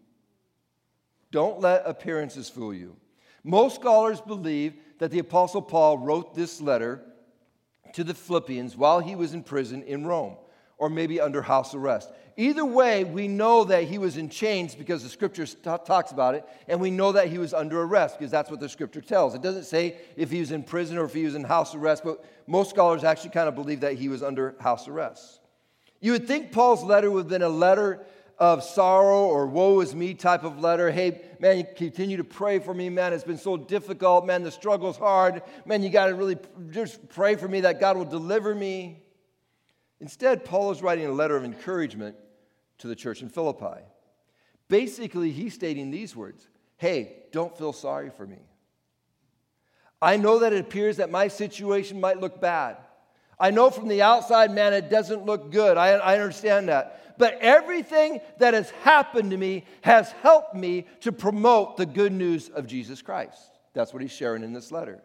Don't 1.31 1.59
let 1.59 1.83
appearances 1.85 2.49
fool 2.49 2.73
you. 2.73 2.95
Most 3.43 3.75
scholars 3.75 4.21
believe 4.21 4.75
that 4.99 5.11
the 5.11 5.19
Apostle 5.19 5.61
Paul 5.61 5.97
wrote 5.97 6.35
this 6.35 6.61
letter 6.61 7.01
to 7.93 8.03
the 8.03 8.13
Philippians 8.13 8.77
while 8.77 8.99
he 8.99 9.15
was 9.15 9.33
in 9.33 9.43
prison 9.43 9.81
in 9.83 10.05
Rome, 10.05 10.35
or 10.77 10.89
maybe 10.89 11.19
under 11.19 11.41
house 11.41 11.73
arrest. 11.73 12.11
Either 12.37 12.63
way, 12.63 13.03
we 13.03 13.27
know 13.27 13.65
that 13.65 13.83
he 13.83 13.97
was 13.97 14.15
in 14.15 14.29
chains 14.29 14.73
because 14.73 15.03
the 15.03 15.09
scripture 15.09 15.45
t- 15.45 15.55
talks 15.63 16.11
about 16.11 16.35
it, 16.35 16.45
and 16.69 16.79
we 16.79 16.89
know 16.89 17.11
that 17.11 17.27
he 17.27 17.37
was 17.37 17.53
under 17.53 17.81
arrest 17.81 18.17
because 18.17 18.31
that's 18.31 18.49
what 18.49 18.61
the 18.61 18.69
scripture 18.69 19.01
tells. 19.01 19.35
It 19.35 19.41
doesn't 19.41 19.65
say 19.65 19.97
if 20.15 20.31
he 20.31 20.39
was 20.39 20.51
in 20.51 20.63
prison 20.63 20.97
or 20.97 21.03
if 21.03 21.13
he 21.13 21.25
was 21.25 21.35
in 21.35 21.43
house 21.43 21.75
arrest, 21.75 22.03
but 22.05 22.23
most 22.47 22.69
scholars 22.69 23.03
actually 23.03 23.31
kind 23.31 23.49
of 23.49 23.55
believe 23.55 23.81
that 23.81 23.95
he 23.95 24.07
was 24.07 24.23
under 24.23 24.55
house 24.61 24.87
arrest. 24.87 25.41
You 25.99 26.13
would 26.13 26.27
think 26.27 26.53
Paul's 26.53 26.83
letter 26.83 27.11
would 27.11 27.23
have 27.23 27.29
been 27.29 27.41
a 27.41 27.49
letter 27.49 28.05
of 28.39 28.63
sorrow 28.63 29.25
or 29.25 29.45
woe 29.47 29.81
is 29.81 29.93
me 29.93 30.13
type 30.13 30.43
of 30.43 30.59
letter. 30.59 30.89
Hey, 30.89 31.21
man, 31.39 31.67
continue 31.75 32.17
to 32.17 32.23
pray 32.23 32.59
for 32.59 32.73
me, 32.73 32.89
man. 32.89 33.11
It's 33.11 33.25
been 33.25 33.37
so 33.37 33.57
difficult, 33.57 34.25
man. 34.25 34.43
The 34.43 34.51
struggle's 34.51 34.97
hard. 34.97 35.41
Man, 35.65 35.83
you 35.83 35.89
got 35.89 36.07
to 36.07 36.15
really 36.15 36.37
just 36.71 37.09
pray 37.09 37.35
for 37.35 37.47
me 37.47 37.61
that 37.61 37.81
God 37.81 37.97
will 37.97 38.05
deliver 38.05 38.55
me. 38.55 39.03
Instead, 39.99 40.45
Paul 40.45 40.71
is 40.71 40.81
writing 40.81 41.05
a 41.05 41.11
letter 41.11 41.35
of 41.35 41.43
encouragement 41.43 42.15
to 42.77 42.87
the 42.87 42.95
church 42.95 43.21
in 43.21 43.27
Philippi. 43.27 43.81
Basically, 44.69 45.31
he's 45.31 45.53
stating 45.53 45.91
these 45.91 46.15
words 46.15 46.47
Hey, 46.77 47.23
don't 47.33 47.55
feel 47.57 47.73
sorry 47.73 48.09
for 48.09 48.25
me. 48.25 48.39
I 50.01 50.15
know 50.15 50.39
that 50.39 50.53
it 50.53 50.61
appears 50.61 50.97
that 50.97 51.11
my 51.11 51.27
situation 51.27 51.99
might 51.99 52.21
look 52.21 52.39
bad. 52.39 52.77
I 53.39 53.51
know 53.51 53.69
from 53.69 53.87
the 53.87 54.01
outside, 54.01 54.51
man, 54.51 54.73
it 54.73 54.89
doesn't 54.89 55.25
look 55.25 55.51
good. 55.51 55.77
I, 55.77 55.91
I 55.91 56.19
understand 56.19 56.67
that. 56.67 57.17
But 57.17 57.37
everything 57.41 58.21
that 58.39 58.53
has 58.53 58.69
happened 58.69 59.31
to 59.31 59.37
me 59.37 59.65
has 59.81 60.11
helped 60.23 60.55
me 60.55 60.87
to 61.01 61.11
promote 61.11 61.77
the 61.77 61.85
good 61.85 62.11
news 62.11 62.49
of 62.49 62.67
Jesus 62.67 63.01
Christ. 63.01 63.39
That's 63.73 63.93
what 63.93 64.01
he's 64.01 64.11
sharing 64.11 64.43
in 64.43 64.53
this 64.53 64.71
letter. 64.71 65.01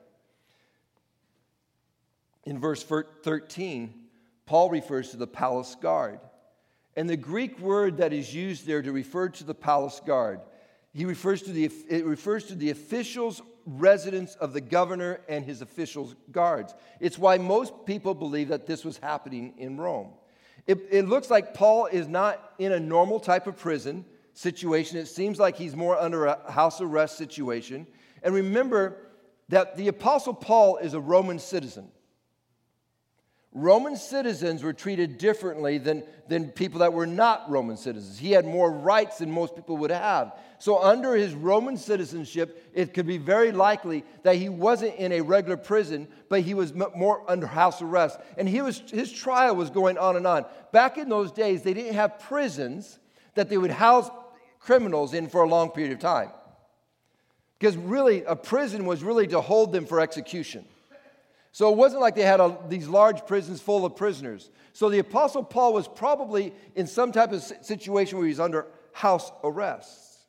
In 2.45 2.59
verse 2.59 2.83
13, 2.85 3.95
Paul 4.47 4.71
refers 4.71 5.11
to 5.11 5.17
the 5.17 5.27
palace 5.27 5.77
guard. 5.81 6.21
And 6.97 7.09
the 7.09 7.17
Greek 7.17 7.59
word 7.59 7.97
that 7.97 8.13
is 8.13 8.35
used 8.35 8.67
there 8.67 8.83
to 8.83 8.93
refer 8.93 9.29
to 9.31 9.45
the 9.45 9.55
palace 9.55 10.01
guard, 10.05 10.41
he 10.93 11.05
refers 11.05 11.43
to 11.43 11.53
the, 11.53 11.71
it 11.89 12.05
refers 12.05 12.45
to 12.45 12.55
the 12.55 12.71
officials, 12.71 13.43
residence 13.67 14.35
of 14.37 14.53
the 14.53 14.61
governor 14.61 15.21
and 15.29 15.45
his 15.45 15.63
officials' 15.63 16.15
guards. 16.31 16.75
It's 17.01 17.19
why 17.19 17.39
most 17.39 17.73
people 17.87 18.15
believe 18.15 18.49
that 18.49 18.67
this 18.67 18.85
was 18.85 18.99
happening 18.99 19.55
in 19.59 19.77
Rome. 19.79 20.13
It, 20.67 20.87
it 20.91 21.09
looks 21.09 21.31
like 21.31 21.55
Paul 21.55 21.87
is 21.87 22.09
not 22.09 22.55
in 22.59 22.73
a 22.73 22.81
normal 22.81 23.21
type 23.21 23.47
of 23.47 23.57
prison 23.57 24.05
situation. 24.33 24.99
It 24.99 25.07
seems 25.07 25.39
like 25.39 25.57
he's 25.57 25.77
more 25.77 25.99
under 25.99 26.27
a 26.27 26.51
house 26.51 26.81
arrest 26.81 27.17
situation. 27.19 27.87
And 28.23 28.35
remember 28.35 28.97
that 29.51 29.77
the 29.77 29.89
Apostle 29.89 30.35
Paul 30.35 30.79
is 30.79 30.95
a 30.95 31.01
Roman 31.01 31.39
citizen. 31.39 31.91
Roman 33.57 33.97
citizens 33.97 34.65
were 34.65 34.73
treated 34.73 35.17
differently 35.17 35.79
than, 35.79 36.03
than 36.27 36.49
people 36.49 36.81
that 36.81 36.93
were 36.93 37.07
not 37.07 37.49
Roman 37.49 37.77
citizens. 37.77 38.19
He 38.19 38.33
had 38.33 38.45
more 38.45 38.69
rights 38.69 39.19
than 39.19 39.31
most 39.31 39.55
people 39.55 39.77
would 39.77 39.93
have. 39.93 40.37
So, 40.59 40.83
under 40.83 41.15
his 41.15 41.35
Roman 41.35 41.77
citizenship, 41.77 42.69
it 42.75 42.93
could 42.93 43.07
be 43.07 43.17
very 43.17 43.53
likely 43.53 44.05
that 44.25 44.37
he 44.37 44.49
wasn't 44.49 44.97
in 44.97 45.13
a 45.13 45.21
regular 45.21 45.57
prison, 45.57 46.09
but 46.29 46.41
he 46.41 46.53
was 46.53 46.75
more 46.75 47.23
under 47.31 47.47
house 47.47 47.81
arrest. 47.81 48.19
And 48.37 48.49
he 48.49 48.61
was, 48.61 48.83
his 48.91 49.13
trial 49.13 49.55
was 49.55 49.71
going 49.71 49.99
on 49.99 50.17
and 50.17 50.27
on. 50.27 50.47
Back 50.73 50.99
in 50.99 51.09
those 51.09 51.31
days, 51.31 51.63
they 51.63 51.75
didn't 51.75 51.95
have 51.95 52.19
prisons 52.19 52.99
that 53.35 53.49
they 53.49 53.57
would 53.57 53.71
house 53.71 54.11
criminals 54.59 55.15
in 55.15 55.29
for 55.29 55.45
a 55.45 55.49
long 55.49 55.71
period 55.71 55.93
of 55.93 56.01
time. 56.01 56.31
Because 57.61 57.77
really, 57.77 58.25
a 58.25 58.35
prison 58.35 58.85
was 58.85 59.05
really 59.05 59.29
to 59.29 59.41
hold 59.41 59.71
them 59.71 59.87
for 59.87 60.01
execution. 60.01 60.65
So 61.55 61.71
it 61.71 61.77
wasn't 61.77 62.01
like 62.01 62.17
they 62.17 62.23
had 62.23 62.41
a, 62.41 62.59
these 62.69 62.89
large 62.89 63.29
prisons 63.29 63.61
full 63.61 63.87
of 63.87 63.95
prisoners. 63.95 64.51
So 64.73 64.91
the 64.91 64.99
Apostle 64.99 65.45
Paul 65.45 65.73
was 65.73 65.87
probably 65.87 66.53
in 66.75 66.89
some 66.89 67.13
type 67.13 67.31
of 67.31 67.45
situation 67.45 68.19
where 68.19 68.27
he's 68.27 68.41
under 68.41 68.67
house 68.93 69.31
arrest. 69.45 70.27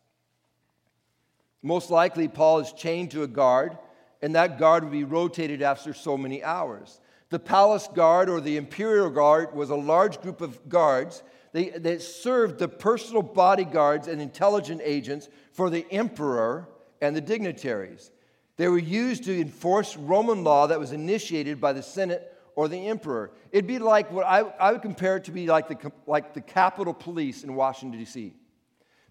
Most 1.64 1.90
likely, 1.90 2.28
Paul 2.28 2.60
is 2.60 2.72
chained 2.74 3.10
to 3.10 3.24
a 3.24 3.28
guard, 3.28 3.76
and 4.22 4.36
that 4.36 4.60
guard 4.60 4.84
would 4.84 4.92
be 4.92 5.04
rotated 5.04 5.64
after 5.64 5.96
so 5.96 6.16
many 6.16 6.44
hours. 6.44 7.02
The 7.30 7.40
palace 7.40 7.90
guard 7.92 8.30
or 8.30 8.40
the 8.40 8.58
imperial 8.58 9.10
guard 9.10 9.56
was 9.56 9.72
a 9.72 9.76
large 9.76 10.22
group 10.22 10.42
of 10.42 10.70
guards 10.70 11.24
they, 11.54 11.70
that 11.70 12.04
served 12.04 12.60
the 12.60 12.68
personal 12.68 13.24
bodyguards 13.24 14.08
and 14.08 14.22
intelligence 14.22 14.82
agents 14.84 15.28
for 15.54 15.72
the 15.72 15.88
emperor 15.90 16.70
and 17.02 17.16
the 17.16 17.22
dignitaries. 17.22 18.12
They 18.58 18.68
were 18.68 18.78
used 18.78 19.26
to 19.26 19.40
enforce 19.40 19.98
Roman 19.98 20.44
law 20.44 20.68
that 20.68 20.80
was 20.80 20.92
initiated 20.92 21.60
by 21.60 21.74
the 21.74 21.84
Senate 21.84 22.32
or 22.56 22.68
the 22.68 22.88
emperor. 22.88 23.32
It'd 23.52 23.68
be 23.68 23.80
like 23.80 24.12
what 24.12 24.26
I, 24.26 24.40
I 24.40 24.72
would 24.72 24.82
compare 24.82 25.18
it 25.18 25.26
to 25.26 25.32
be 25.32 25.48
like 25.48 25.68
the, 25.68 25.92
like 26.08 26.34
the 26.34 26.42
Capitol 26.42 26.94
Police 26.94 27.44
in 27.44 27.56
Washington, 27.56 28.00
D.C. 28.00 28.34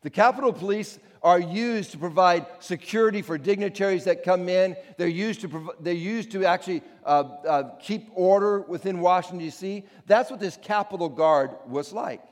The 0.01 0.11
Capitol 0.11 0.53
Police 0.53 0.99
are 1.23 1.41
used 1.41 1.93
to 1.93 1.99
provide 1.99 2.47
security 2.59 3.23
for 3.23 3.39
dignitaries 3.39 4.05
that 4.05 4.23
come 4.23 4.49
in. 4.49 4.77
They're 4.99 5.09
used 5.09 5.41
to, 5.43 5.49
prov- 5.49 5.77
they're 5.81 5.95
used 5.95 6.31
to 6.33 6.45
actually 6.45 6.83
uh, 7.05 7.25
uh, 7.47 7.63
keep 7.81 8.09
order 8.15 8.61
within 8.61 9.01
Washington, 9.01 9.39
D.C. 9.39 9.85
That's 10.07 10.31
what 10.31 10.41
this 10.41 10.59
Capitol 10.61 11.09
Guard 11.09 11.53
was 11.67 11.93
like. 11.93 12.23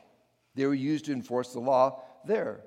They 0.55 0.67
were 0.67 0.75
used 0.75 1.07
to 1.07 1.13
enforce 1.13 1.53
the 1.53 1.61
law 1.61 2.03
there. 2.27 2.61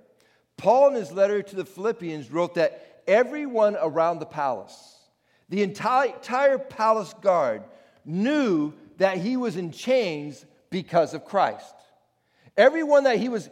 Paul, 0.57 0.89
in 0.89 0.95
his 0.95 1.11
letter 1.11 1.41
to 1.43 1.55
the 1.55 1.65
Philippians, 1.65 2.31
wrote 2.31 2.55
that 2.55 2.94
everyone 3.07 3.77
around 3.79 4.19
the 4.19 4.25
palace, 4.25 4.95
the 5.49 5.61
entire, 5.63 6.57
palace 6.57 7.13
guard, 7.21 7.63
knew 8.05 8.73
that 8.97 9.17
he 9.17 9.37
was 9.37 9.57
in 9.57 9.71
chains 9.71 10.45
because 10.69 11.13
of 11.13 11.25
Christ. 11.25 11.73
Everyone 12.57 13.03
that 13.03 13.17
he 13.17 13.29
was, 13.29 13.49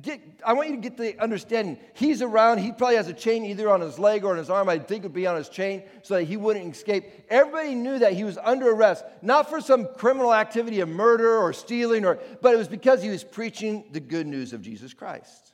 get, 0.00 0.20
I 0.44 0.52
want 0.52 0.68
you 0.68 0.76
to 0.76 0.80
get 0.80 0.96
the 0.96 1.18
understanding. 1.18 1.78
He's 1.94 2.22
around, 2.22 2.58
he 2.58 2.72
probably 2.72 2.96
has 2.96 3.08
a 3.08 3.14
chain 3.14 3.44
either 3.44 3.70
on 3.70 3.80
his 3.80 3.98
leg 3.98 4.24
or 4.24 4.32
on 4.32 4.38
his 4.38 4.50
arm. 4.50 4.68
I 4.68 4.78
think 4.78 5.04
it 5.04 5.08
would 5.08 5.14
be 5.14 5.26
on 5.26 5.36
his 5.36 5.48
chain 5.48 5.82
so 6.02 6.14
that 6.14 6.24
he 6.24 6.36
wouldn't 6.36 6.74
escape. 6.74 7.04
Everybody 7.28 7.74
knew 7.74 7.98
that 7.98 8.12
he 8.12 8.24
was 8.24 8.38
under 8.38 8.70
arrest, 8.70 9.04
not 9.22 9.48
for 9.48 9.60
some 9.60 9.88
criminal 9.94 10.34
activity 10.34 10.80
of 10.80 10.88
murder 10.88 11.36
or 11.36 11.52
stealing, 11.52 12.04
or, 12.04 12.18
but 12.40 12.54
it 12.54 12.58
was 12.58 12.68
because 12.68 13.02
he 13.02 13.08
was 13.08 13.24
preaching 13.24 13.84
the 13.92 14.00
good 14.00 14.26
news 14.26 14.52
of 14.52 14.62
Jesus 14.62 14.92
Christ. 14.94 15.52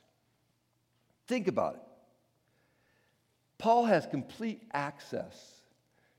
Think 1.27 1.47
about 1.47 1.75
it. 1.75 1.81
Paul 3.59 3.85
has 3.85 4.07
complete 4.07 4.63
access 4.73 5.35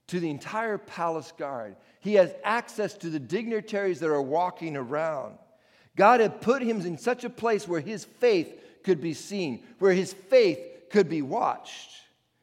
to 0.09 0.21
the 0.21 0.31
entire 0.31 0.79
palace 0.79 1.33
guard. 1.37 1.75
He 2.01 2.15
has 2.15 2.33
access 2.45 2.95
to 2.99 3.09
the 3.09 3.19
dignitaries 3.19 4.01
that 4.01 4.11
are 4.11 4.23
walking 4.23 4.77
around. 4.77 5.39
God 5.97 6.21
had 6.21 6.41
put 6.41 6.63
him 6.63 6.81
in 6.83 6.99
such 6.99 7.25
a 7.25 7.31
place 7.31 7.67
where 7.67 7.81
his 7.81 8.05
faith 8.05 8.53
could 8.85 9.01
be 9.01 9.15
seen, 9.15 9.65
where 9.79 9.93
his 9.93 10.13
faith 10.13 10.59
could 10.91 11.09
be 11.09 11.23
watched. 11.23 11.91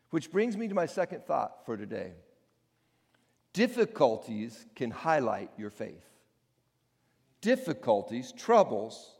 Which 0.09 0.31
brings 0.31 0.57
me 0.57 0.67
to 0.67 0.73
my 0.73 0.85
second 0.85 1.25
thought 1.25 1.65
for 1.65 1.77
today. 1.77 2.13
Difficulties 3.53 4.65
can 4.75 4.91
highlight 4.91 5.51
your 5.57 5.69
faith. 5.69 6.05
Difficulties, 7.41 8.31
troubles, 8.31 9.13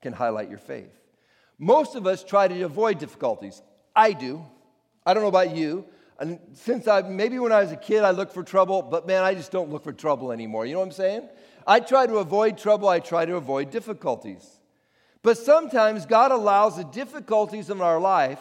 can 0.00 0.12
highlight 0.12 0.48
your 0.48 0.58
faith. 0.58 0.94
Most 1.58 1.94
of 1.94 2.06
us 2.06 2.22
try 2.22 2.46
to 2.46 2.62
avoid 2.62 2.98
difficulties. 2.98 3.62
I 3.96 4.12
do. 4.12 4.44
I 5.06 5.14
don't 5.14 5.22
know 5.22 5.28
about 5.28 5.54
you. 5.54 5.84
And 6.18 6.38
since 6.52 6.86
I, 6.86 7.02
maybe 7.02 7.38
when 7.38 7.52
I 7.52 7.60
was 7.60 7.72
a 7.72 7.76
kid, 7.76 8.04
I 8.04 8.10
looked 8.10 8.32
for 8.32 8.42
trouble, 8.42 8.82
but 8.82 9.06
man, 9.06 9.24
I 9.24 9.34
just 9.34 9.50
don't 9.50 9.70
look 9.70 9.84
for 9.84 9.92
trouble 9.92 10.32
anymore. 10.32 10.64
You 10.64 10.74
know 10.74 10.80
what 10.80 10.86
I'm 10.86 10.92
saying? 10.92 11.28
I 11.66 11.80
try 11.80 12.06
to 12.06 12.18
avoid 12.18 12.56
trouble, 12.58 12.88
I 12.88 13.00
try 13.00 13.24
to 13.24 13.36
avoid 13.36 13.70
difficulties. 13.70 14.60
But 15.22 15.38
sometimes 15.38 16.06
God 16.06 16.30
allows 16.30 16.76
the 16.76 16.84
difficulties 16.84 17.70
of 17.70 17.80
our 17.80 17.98
life 17.98 18.38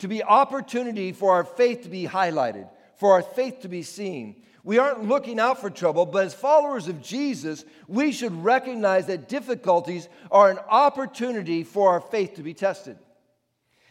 to 0.00 0.08
be 0.08 0.22
opportunity 0.22 1.12
for 1.12 1.32
our 1.32 1.44
faith 1.44 1.82
to 1.82 1.88
be 1.88 2.06
highlighted, 2.06 2.68
for 2.96 3.12
our 3.12 3.22
faith 3.22 3.60
to 3.60 3.68
be 3.68 3.82
seen. 3.82 4.42
We 4.64 4.78
aren't 4.78 5.08
looking 5.08 5.38
out 5.38 5.60
for 5.60 5.70
trouble, 5.70 6.06
but 6.06 6.26
as 6.26 6.34
followers 6.34 6.88
of 6.88 7.02
Jesus, 7.02 7.64
we 7.86 8.12
should 8.12 8.32
recognize 8.42 9.06
that 9.06 9.28
difficulties 9.28 10.08
are 10.30 10.50
an 10.50 10.58
opportunity 10.68 11.62
for 11.62 11.90
our 11.90 12.00
faith 12.00 12.34
to 12.34 12.42
be 12.42 12.54
tested. 12.54 12.98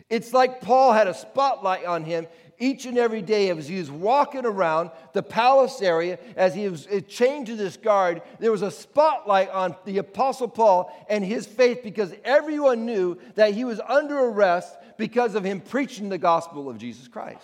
It's 0.09 0.33
like 0.33 0.61
Paul 0.61 0.93
had 0.93 1.07
a 1.07 1.13
spotlight 1.13 1.85
on 1.85 2.03
him 2.03 2.27
each 2.59 2.85
and 2.85 2.97
every 2.97 3.21
day 3.21 3.49
as 3.49 3.67
he 3.67 3.77
was 3.77 3.91
walking 3.91 4.45
around 4.45 4.91
the 5.13 5.23
palace 5.23 5.81
area, 5.81 6.17
as 6.35 6.53
he 6.53 6.69
was 6.69 6.87
eh, 6.89 7.01
chained 7.01 7.47
to 7.47 7.55
this 7.55 7.77
guard, 7.77 8.21
there 8.39 8.51
was 8.51 8.61
a 8.61 8.71
spotlight 8.71 9.49
on 9.49 9.75
the 9.85 9.97
Apostle 9.97 10.47
Paul 10.47 10.91
and 11.09 11.25
his 11.25 11.45
faith 11.45 11.81
because 11.83 12.13
everyone 12.23 12.85
knew 12.85 13.17
that 13.35 13.53
he 13.53 13.65
was 13.65 13.79
under 13.81 14.17
arrest 14.17 14.77
because 14.97 15.35
of 15.35 15.43
him 15.43 15.59
preaching 15.59 16.09
the 16.09 16.17
gospel 16.17 16.69
of 16.69 16.77
Jesus 16.77 17.07
Christ. 17.07 17.41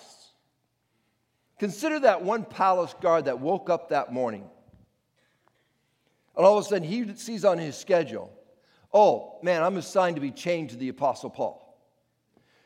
Consider 1.57 1.99
that 1.99 2.23
one 2.23 2.45
palace 2.45 2.95
guard 3.01 3.25
that 3.25 3.39
woke 3.39 3.69
up 3.69 3.89
that 3.89 4.13
morning. 4.13 4.49
And 6.37 6.45
all 6.45 6.57
of 6.57 6.65
a 6.65 6.67
sudden, 6.69 6.87
he 6.87 7.13
sees 7.15 7.43
on 7.43 7.57
his 7.57 7.75
schedule, 7.75 8.31
oh, 8.93 9.39
man, 9.43 9.61
I'm 9.61 9.75
assigned 9.75 10.15
to 10.15 10.21
be 10.21 10.31
chained 10.31 10.69
to 10.69 10.77
the 10.77 10.87
Apostle 10.87 11.29
Paul. 11.29 11.68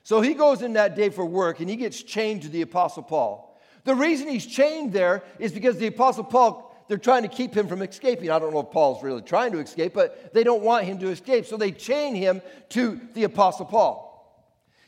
So 0.03 0.19
he 0.19 0.33
goes 0.33 0.61
in 0.61 0.73
that 0.73 0.95
day 0.95 1.09
for 1.09 1.25
work 1.25 1.59
and 1.59 1.69
he 1.69 1.77
gets 1.77 2.03
chained 2.03 2.43
to 2.43 2.49
the 2.49 2.61
Apostle 2.61 3.03
Paul. 3.03 3.57
The 3.85 3.95
reason 3.95 4.27
he's 4.27 4.45
chained 4.45 4.93
there 4.93 5.23
is 5.39 5.51
because 5.51 5.77
the 5.77 5.87
Apostle 5.87 6.25
Paul, 6.25 6.85
they're 6.87 6.97
trying 6.97 7.23
to 7.23 7.29
keep 7.29 7.55
him 7.55 7.67
from 7.67 7.81
escaping. 7.81 8.29
I 8.29 8.39
don't 8.39 8.53
know 8.53 8.61
if 8.61 8.71
Paul's 8.71 9.01
really 9.03 9.21
trying 9.21 9.53
to 9.53 9.59
escape, 9.59 9.93
but 9.93 10.33
they 10.33 10.43
don't 10.43 10.61
want 10.61 10.85
him 10.85 10.99
to 10.99 11.09
escape. 11.09 11.45
So 11.45 11.57
they 11.57 11.71
chain 11.71 12.15
him 12.15 12.41
to 12.69 12.99
the 13.13 13.23
Apostle 13.23 13.65
Paul. 13.65 14.09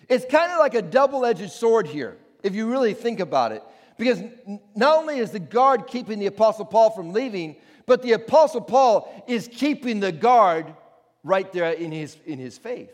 It's 0.08 0.26
kind 0.26 0.52
of 0.52 0.60
like 0.60 0.76
a 0.76 0.82
double 0.82 1.26
edged 1.26 1.50
sword 1.52 1.88
here, 1.88 2.18
if 2.44 2.54
you 2.54 2.70
really 2.70 2.94
think 2.94 3.20
about 3.20 3.52
it. 3.52 3.64
Because 3.98 4.22
not 4.76 4.98
only 4.98 5.20
is 5.20 5.32
the 5.32 5.40
guard 5.40 5.88
keeping 5.88 6.20
the 6.20 6.26
Apostle 6.26 6.66
Paul 6.66 6.92
from 6.92 7.14
leaving, 7.14 7.56
but 7.86 8.02
the 8.02 8.14
Apostle 8.14 8.62
Paul 8.62 9.24
is 9.28 9.48
keeping 9.48 10.00
the 10.02 10.12
guard 10.12 10.74
right 11.24 11.52
there 11.54 11.72
in 11.72 11.92
his, 11.92 12.18
in 12.26 12.38
his 12.38 12.58
faith. 12.58 12.92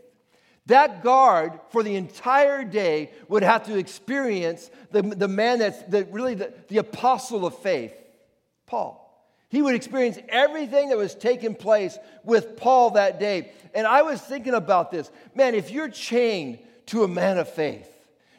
That 0.67 1.03
guard 1.03 1.59
for 1.69 1.83
the 1.83 1.95
entire 1.95 2.63
day 2.63 3.11
would 3.27 3.43
have 3.43 3.65
to 3.65 3.77
experience 3.77 4.69
the, 4.91 5.01
the 5.01 5.27
man 5.27 5.59
that's 5.59 5.81
the, 5.83 6.05
really 6.05 6.35
the, 6.35 6.53
the 6.67 6.77
apostle 6.77 7.45
of 7.45 7.57
faith, 7.57 7.93
Paul. 8.67 8.99
He 9.49 9.61
would 9.61 9.75
experience 9.75 10.17
everything 10.29 10.89
that 10.89 10.97
was 10.97 11.13
taking 11.13 11.55
place 11.55 11.97
with 12.23 12.55
Paul 12.55 12.91
that 12.91 13.19
day. 13.19 13.51
And 13.73 13.85
I 13.85 14.03
was 14.03 14.21
thinking 14.21 14.53
about 14.53 14.91
this. 14.91 15.11
Man, 15.35 15.55
if 15.55 15.71
you're 15.71 15.89
chained 15.89 16.59
to 16.87 17.03
a 17.03 17.07
man 17.07 17.37
of 17.37 17.49
faith, 17.49 17.87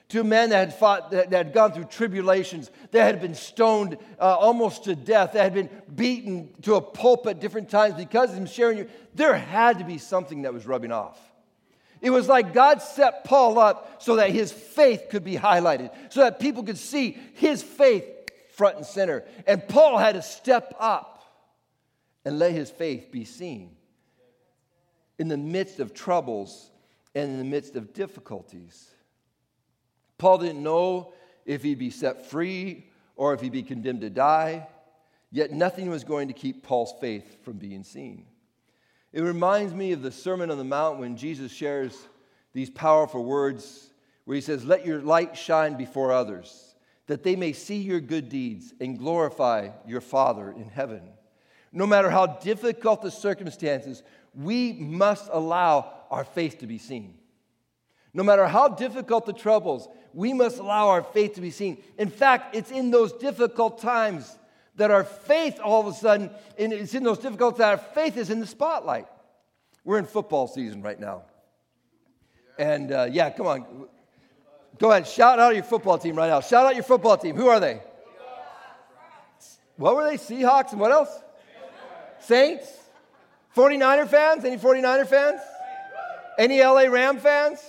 to 0.08 0.20
a 0.20 0.24
man 0.24 0.50
that 0.50 0.58
had 0.58 0.74
fought, 0.74 1.10
that, 1.10 1.32
had 1.32 1.52
gone 1.52 1.72
through 1.72 1.84
tribulations, 1.84 2.70
that 2.92 3.04
had 3.04 3.20
been 3.20 3.34
stoned 3.34 3.98
uh, 4.18 4.36
almost 4.38 4.84
to 4.84 4.94
death, 4.94 5.32
that 5.32 5.42
had 5.42 5.54
been 5.54 5.70
beaten 5.94 6.50
to 6.62 6.76
a 6.76 6.80
pulp 6.80 7.26
at 7.26 7.40
different 7.40 7.68
times 7.68 7.94
because 7.94 8.30
of 8.30 8.36
him 8.36 8.46
sharing 8.46 8.78
you, 8.78 8.88
there 9.14 9.34
had 9.34 9.78
to 9.80 9.84
be 9.84 9.98
something 9.98 10.42
that 10.42 10.54
was 10.54 10.66
rubbing 10.66 10.92
off. 10.92 11.18
It 12.02 12.10
was 12.10 12.28
like 12.28 12.52
God 12.52 12.82
set 12.82 13.22
Paul 13.22 13.60
up 13.60 14.02
so 14.02 14.16
that 14.16 14.30
his 14.30 14.50
faith 14.50 15.04
could 15.08 15.22
be 15.22 15.36
highlighted, 15.36 15.90
so 16.10 16.20
that 16.20 16.40
people 16.40 16.64
could 16.64 16.76
see 16.76 17.16
his 17.34 17.62
faith 17.62 18.04
front 18.54 18.76
and 18.76 18.84
center. 18.84 19.24
And 19.46 19.66
Paul 19.68 19.96
had 19.96 20.16
to 20.16 20.22
step 20.22 20.74
up 20.80 21.24
and 22.24 22.40
let 22.40 22.52
his 22.52 22.70
faith 22.70 23.12
be 23.12 23.24
seen 23.24 23.76
in 25.18 25.28
the 25.28 25.36
midst 25.36 25.78
of 25.78 25.94
troubles 25.94 26.72
and 27.14 27.30
in 27.30 27.38
the 27.38 27.44
midst 27.44 27.76
of 27.76 27.94
difficulties. 27.94 28.90
Paul 30.18 30.38
didn't 30.38 30.62
know 30.62 31.14
if 31.46 31.62
he'd 31.62 31.78
be 31.78 31.90
set 31.90 32.26
free 32.26 32.90
or 33.14 33.32
if 33.32 33.40
he'd 33.40 33.52
be 33.52 33.62
condemned 33.62 34.00
to 34.00 34.10
die, 34.10 34.66
yet 35.30 35.52
nothing 35.52 35.88
was 35.88 36.02
going 36.02 36.26
to 36.28 36.34
keep 36.34 36.64
Paul's 36.64 36.94
faith 37.00 37.44
from 37.44 37.58
being 37.58 37.84
seen. 37.84 38.26
It 39.12 39.22
reminds 39.22 39.74
me 39.74 39.92
of 39.92 40.02
the 40.02 40.10
Sermon 40.10 40.50
on 40.50 40.58
the 40.58 40.64
Mount 40.64 40.98
when 40.98 41.16
Jesus 41.16 41.52
shares 41.52 41.96
these 42.54 42.70
powerful 42.70 43.24
words 43.24 43.90
where 44.24 44.34
he 44.34 44.40
says, 44.40 44.64
Let 44.64 44.86
your 44.86 45.02
light 45.02 45.36
shine 45.36 45.74
before 45.74 46.12
others, 46.12 46.74
that 47.06 47.22
they 47.22 47.36
may 47.36 47.52
see 47.52 47.76
your 47.76 48.00
good 48.00 48.28
deeds 48.28 48.72
and 48.80 48.98
glorify 48.98 49.70
your 49.86 50.00
Father 50.00 50.50
in 50.50 50.68
heaven. 50.68 51.02
No 51.72 51.86
matter 51.86 52.10
how 52.10 52.26
difficult 52.26 53.02
the 53.02 53.10
circumstances, 53.10 54.02
we 54.34 54.72
must 54.72 55.28
allow 55.30 55.92
our 56.10 56.24
faith 56.24 56.58
to 56.58 56.66
be 56.66 56.78
seen. 56.78 57.14
No 58.14 58.22
matter 58.22 58.46
how 58.46 58.68
difficult 58.68 59.26
the 59.26 59.32
troubles, 59.32 59.88
we 60.12 60.32
must 60.34 60.58
allow 60.58 60.88
our 60.88 61.02
faith 61.02 61.34
to 61.34 61.40
be 61.40 61.50
seen. 61.50 61.82
In 61.98 62.10
fact, 62.10 62.54
it's 62.54 62.70
in 62.70 62.90
those 62.90 63.12
difficult 63.12 63.80
times 63.80 64.36
that 64.76 64.90
our 64.90 65.04
faith 65.04 65.60
all 65.62 65.86
of 65.86 65.94
a 65.94 65.96
sudden, 65.96 66.30
it's 66.56 66.94
in 66.94 67.02
those 67.02 67.18
difficult 67.18 67.58
that 67.58 67.68
our 67.68 67.76
faith 67.76 68.16
is 68.16 68.30
in 68.30 68.40
the 68.40 68.46
spotlight. 68.46 69.06
We're 69.84 69.98
in 69.98 70.06
football 70.06 70.46
season 70.46 70.82
right 70.82 70.98
now. 70.98 71.22
And 72.58 72.92
uh, 72.92 73.08
yeah, 73.10 73.30
come 73.30 73.46
on. 73.46 73.88
Go 74.78 74.90
ahead, 74.90 75.06
shout 75.06 75.38
out 75.38 75.54
your 75.54 75.64
football 75.64 75.98
team 75.98 76.16
right 76.16 76.28
now. 76.28 76.40
Shout 76.40 76.66
out 76.66 76.74
your 76.74 76.84
football 76.84 77.16
team. 77.16 77.36
Who 77.36 77.48
are 77.48 77.60
they? 77.60 77.80
What 79.76 79.96
were 79.96 80.08
they? 80.08 80.16
Seahawks 80.16 80.72
and 80.72 80.80
what 80.80 80.92
else? 80.92 81.10
Saints? 82.20 82.66
49er 83.56 84.08
fans? 84.08 84.44
Any 84.44 84.56
49er 84.56 85.06
fans? 85.06 85.40
Any 86.38 86.62
LA 86.62 86.82
Ram 86.82 87.18
fans? 87.18 87.60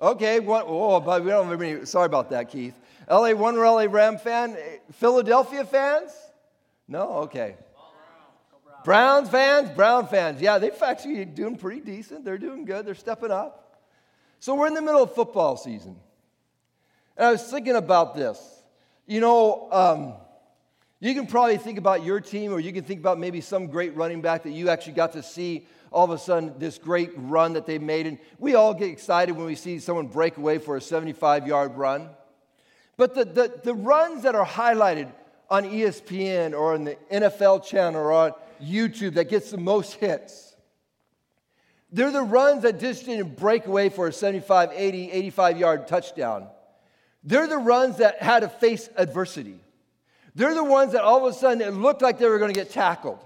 Okay, 0.00 0.40
one, 0.40 0.62
oh, 0.66 1.00
but 1.00 1.24
we 1.24 1.30
don't 1.30 1.48
have 1.48 1.60
any, 1.60 1.84
sorry 1.84 2.06
about 2.06 2.30
that, 2.30 2.48
Keith. 2.48 2.74
LA, 3.10 3.32
one 3.32 3.56
LA 3.56 3.86
Ram 3.90 4.18
fan? 4.18 4.56
Philadelphia 4.92 5.64
fans? 5.64 6.12
No? 6.88 7.10
Okay. 7.24 7.56
Browns 8.84 9.28
fans? 9.28 9.70
Brown 9.70 10.08
fans. 10.08 10.40
Yeah, 10.40 10.58
they've 10.58 10.82
actually 10.82 11.24
doing 11.26 11.56
pretty 11.56 11.80
decent. 11.80 12.24
They're 12.24 12.38
doing 12.38 12.64
good. 12.64 12.86
They're 12.86 12.94
stepping 12.94 13.30
up. 13.30 13.82
So 14.40 14.54
we're 14.54 14.68
in 14.68 14.74
the 14.74 14.82
middle 14.82 15.02
of 15.02 15.14
football 15.14 15.56
season. 15.56 15.96
And 17.16 17.26
I 17.26 17.32
was 17.32 17.42
thinking 17.42 17.76
about 17.76 18.14
this. 18.14 18.40
You 19.06 19.20
know, 19.20 19.68
um, 19.72 20.14
you 21.00 21.14
can 21.14 21.26
probably 21.26 21.58
think 21.58 21.78
about 21.78 22.04
your 22.04 22.20
team, 22.20 22.52
or 22.52 22.60
you 22.60 22.72
can 22.72 22.84
think 22.84 23.00
about 23.00 23.18
maybe 23.18 23.40
some 23.40 23.66
great 23.66 23.94
running 23.96 24.20
back 24.20 24.44
that 24.44 24.52
you 24.52 24.68
actually 24.68 24.94
got 24.94 25.12
to 25.12 25.22
see 25.22 25.66
all 25.90 26.04
of 26.04 26.10
a 26.10 26.18
sudden 26.18 26.54
this 26.58 26.78
great 26.78 27.10
run 27.16 27.54
that 27.54 27.66
they 27.66 27.78
made. 27.78 28.06
And 28.06 28.18
we 28.38 28.54
all 28.54 28.74
get 28.74 28.90
excited 28.90 29.32
when 29.32 29.46
we 29.46 29.54
see 29.54 29.78
someone 29.80 30.06
break 30.06 30.36
away 30.36 30.58
for 30.58 30.76
a 30.76 30.80
75 30.80 31.46
yard 31.46 31.76
run. 31.76 32.10
But 32.96 33.14
the, 33.14 33.24
the, 33.24 33.60
the 33.64 33.74
runs 33.74 34.22
that 34.22 34.34
are 34.34 34.46
highlighted 34.46 35.12
on 35.50 35.64
ESPN 35.64 36.52
or 36.52 36.74
on 36.74 36.84
the 36.84 36.96
NFL 37.10 37.64
channel 37.64 38.00
or 38.00 38.12
on 38.12 38.32
YouTube 38.62 39.14
that 39.14 39.28
gets 39.28 39.50
the 39.50 39.58
most 39.58 39.94
hits, 39.94 40.56
they're 41.90 42.10
the 42.10 42.22
runs 42.22 42.62
that 42.62 42.80
just 42.80 43.06
didn't 43.06 43.36
break 43.36 43.66
away 43.66 43.88
for 43.88 44.08
a 44.08 44.12
75, 44.12 44.70
80, 44.74 45.10
85 45.10 45.58
yard 45.58 45.88
touchdown. 45.88 46.46
They're 47.24 47.46
the 47.46 47.58
runs 47.58 47.98
that 47.98 48.22
had 48.22 48.40
to 48.40 48.48
face 48.48 48.88
adversity. 48.96 49.58
They're 50.34 50.54
the 50.54 50.64
ones 50.64 50.92
that 50.92 51.02
all 51.02 51.26
of 51.26 51.32
a 51.32 51.36
sudden 51.36 51.62
it 51.62 51.72
looked 51.72 52.02
like 52.02 52.18
they 52.18 52.28
were 52.28 52.38
going 52.38 52.52
to 52.52 52.58
get 52.58 52.70
tackled. 52.70 53.18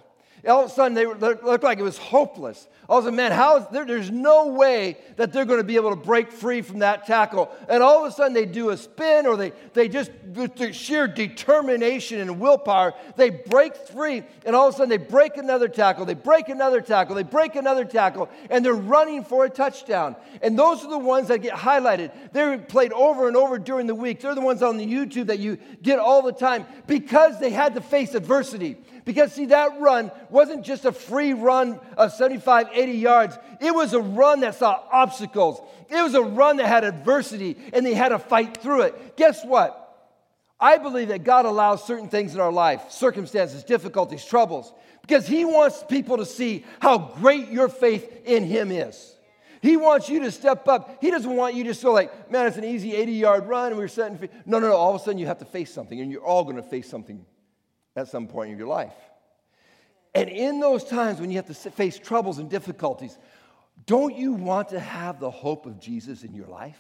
All 0.48 0.64
of 0.64 0.70
a 0.70 0.74
sudden, 0.74 0.94
they 0.94 1.06
looked 1.06 1.62
like 1.62 1.78
it 1.78 1.82
was 1.82 1.98
hopeless. 1.98 2.66
Of 2.88 3.04
a 3.04 3.06
sudden, 3.06 3.16
man, 3.16 3.32
how 3.32 3.58
is 3.58 3.66
there, 3.70 3.86
there's 3.86 4.10
no 4.10 4.48
way 4.48 4.98
that 5.16 5.32
they're 5.32 5.44
going 5.44 5.60
to 5.60 5.64
be 5.64 5.76
able 5.76 5.90
to 5.90 5.96
break 5.96 6.32
free 6.32 6.62
from 6.62 6.80
that 6.80 7.06
tackle. 7.06 7.50
And 7.68 7.82
all 7.82 8.04
of 8.04 8.12
a 8.12 8.14
sudden, 8.14 8.34
they 8.34 8.44
do 8.44 8.70
a 8.70 8.76
spin 8.76 9.24
or 9.24 9.36
they, 9.36 9.52
they 9.72 9.88
just, 9.88 10.10
with 10.34 10.74
sheer 10.74 11.06
determination 11.06 12.20
and 12.20 12.40
willpower, 12.40 12.92
they 13.16 13.30
break 13.30 13.76
free. 13.76 14.24
And 14.44 14.56
all 14.56 14.68
of 14.68 14.74
a 14.74 14.76
sudden, 14.76 14.90
they 14.90 14.96
break 14.98 15.36
another 15.36 15.68
tackle, 15.68 16.04
they 16.04 16.14
break 16.14 16.48
another 16.48 16.80
tackle, 16.80 17.14
they 17.14 17.22
break 17.22 17.54
another 17.54 17.84
tackle, 17.84 18.28
and 18.50 18.64
they're 18.64 18.74
running 18.74 19.22
for 19.22 19.44
a 19.44 19.50
touchdown. 19.50 20.16
And 20.42 20.58
those 20.58 20.84
are 20.84 20.90
the 20.90 20.98
ones 20.98 21.28
that 21.28 21.38
get 21.38 21.54
highlighted. 21.54 22.10
They're 22.32 22.58
played 22.58 22.92
over 22.92 23.28
and 23.28 23.36
over 23.36 23.58
during 23.58 23.86
the 23.86 23.94
week. 23.94 24.20
They're 24.20 24.34
the 24.34 24.40
ones 24.40 24.60
on 24.60 24.76
the 24.76 24.86
YouTube 24.86 25.26
that 25.26 25.38
you 25.38 25.56
get 25.82 26.00
all 26.00 26.20
the 26.20 26.32
time 26.32 26.66
because 26.88 27.38
they 27.38 27.50
had 27.50 27.76
to 27.76 27.80
face 27.80 28.14
adversity. 28.14 28.76
Because, 29.04 29.32
see, 29.32 29.46
that 29.46 29.80
run 29.80 30.12
wasn't 30.32 30.64
just 30.64 30.84
a 30.84 30.92
free 30.92 31.34
run 31.34 31.78
of 31.96 32.12
75, 32.12 32.68
80 32.72 32.92
yards. 32.92 33.38
It 33.60 33.74
was 33.74 33.92
a 33.92 34.00
run 34.00 34.40
that 34.40 34.54
saw 34.54 34.82
obstacles. 34.90 35.60
It 35.88 36.02
was 36.02 36.14
a 36.14 36.22
run 36.22 36.56
that 36.56 36.66
had 36.66 36.84
adversity, 36.84 37.56
and 37.72 37.84
they 37.84 37.94
had 37.94 38.08
to 38.08 38.18
fight 38.18 38.56
through 38.56 38.82
it. 38.82 39.16
Guess 39.16 39.44
what? 39.44 39.78
I 40.58 40.78
believe 40.78 41.08
that 41.08 41.24
God 41.24 41.44
allows 41.44 41.84
certain 41.84 42.08
things 42.08 42.34
in 42.34 42.40
our 42.40 42.52
life 42.52 42.90
circumstances, 42.90 43.62
difficulties, 43.64 44.24
troubles 44.24 44.72
because 45.02 45.26
He 45.26 45.44
wants 45.44 45.84
people 45.88 46.16
to 46.16 46.24
see 46.24 46.64
how 46.80 46.98
great 46.98 47.48
your 47.48 47.68
faith 47.68 48.22
in 48.24 48.44
Him 48.44 48.70
is. 48.70 49.14
He 49.60 49.76
wants 49.76 50.08
you 50.08 50.20
to 50.20 50.32
step 50.32 50.66
up. 50.66 50.98
He 51.00 51.10
doesn't 51.10 51.36
want 51.36 51.54
you 51.54 51.64
to 51.64 51.82
go 51.82 51.92
like, 51.92 52.30
man, 52.30 52.46
it's 52.46 52.56
an 52.56 52.64
easy 52.64 52.94
80 52.94 53.12
yard 53.12 53.46
run 53.46 53.68
and 53.68 53.76
we're 53.76 53.88
setting. 53.88 54.18
No, 54.46 54.58
no, 54.58 54.68
no. 54.68 54.76
All 54.76 54.94
of 54.94 55.00
a 55.00 55.04
sudden 55.04 55.18
you 55.18 55.26
have 55.26 55.38
to 55.38 55.44
face 55.44 55.72
something 55.72 56.00
and 56.00 56.10
you're 56.10 56.24
all 56.24 56.42
going 56.44 56.56
to 56.56 56.62
face 56.62 56.88
something 56.88 57.24
at 57.94 58.08
some 58.08 58.26
point 58.26 58.50
in 58.50 58.58
your 58.58 58.66
life. 58.66 58.94
And 60.14 60.28
in 60.28 60.60
those 60.60 60.84
times 60.84 61.20
when 61.20 61.30
you 61.30 61.36
have 61.36 61.46
to 61.46 61.54
face 61.54 61.98
troubles 61.98 62.38
and 62.38 62.50
difficulties, 62.50 63.16
don't 63.86 64.14
you 64.14 64.32
want 64.32 64.68
to 64.70 64.80
have 64.80 65.18
the 65.18 65.30
hope 65.30 65.66
of 65.66 65.80
Jesus 65.80 66.22
in 66.22 66.34
your 66.34 66.46
life? 66.46 66.78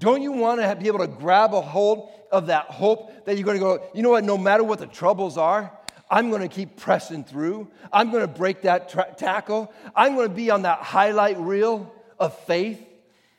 Don't 0.00 0.22
you 0.22 0.32
want 0.32 0.60
to 0.60 0.76
be 0.76 0.86
able 0.88 1.00
to 1.00 1.06
grab 1.06 1.54
a 1.54 1.60
hold 1.60 2.10
of 2.32 2.46
that 2.46 2.66
hope 2.66 3.26
that 3.26 3.36
you're 3.36 3.44
going 3.44 3.58
to 3.58 3.62
go, 3.62 3.86
you 3.94 4.02
know 4.02 4.10
what, 4.10 4.24
no 4.24 4.38
matter 4.38 4.64
what 4.64 4.78
the 4.78 4.86
troubles 4.86 5.36
are, 5.36 5.70
I'm 6.10 6.30
going 6.30 6.42
to 6.42 6.48
keep 6.48 6.76
pressing 6.76 7.22
through. 7.22 7.68
I'm 7.92 8.10
going 8.10 8.22
to 8.22 8.28
break 8.28 8.62
that 8.62 8.88
tra- 8.88 9.14
tackle. 9.16 9.72
I'm 9.94 10.16
going 10.16 10.28
to 10.28 10.34
be 10.34 10.50
on 10.50 10.62
that 10.62 10.78
highlight 10.78 11.38
reel 11.38 11.94
of 12.18 12.36
faith. 12.40 12.84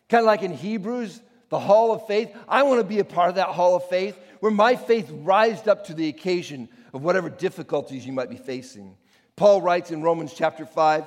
Kind 0.07 0.21
of 0.21 0.27
like 0.27 0.43
in 0.43 0.53
Hebrews, 0.53 1.19
the 1.49 1.59
hall 1.59 1.91
of 1.91 2.07
faith. 2.07 2.33
I 2.47 2.63
want 2.63 2.79
to 2.79 2.87
be 2.87 2.99
a 2.99 3.03
part 3.03 3.29
of 3.29 3.35
that 3.35 3.49
hall 3.49 3.75
of 3.75 3.89
faith 3.89 4.17
where 4.41 4.51
my 4.51 4.75
faith 4.75 5.09
rised 5.11 5.67
up 5.67 5.85
to 5.85 5.93
the 5.93 6.09
occasion 6.09 6.67
of 6.93 7.03
whatever 7.03 7.29
difficulties 7.29 8.05
you 8.05 8.11
might 8.11 8.29
be 8.29 8.35
facing. 8.35 8.97
Paul 9.35 9.61
writes 9.61 9.91
in 9.91 10.01
Romans 10.01 10.33
chapter 10.35 10.65
5, 10.65 11.05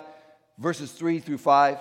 verses 0.59 0.92
3 0.92 1.18
through 1.18 1.38
5, 1.38 1.79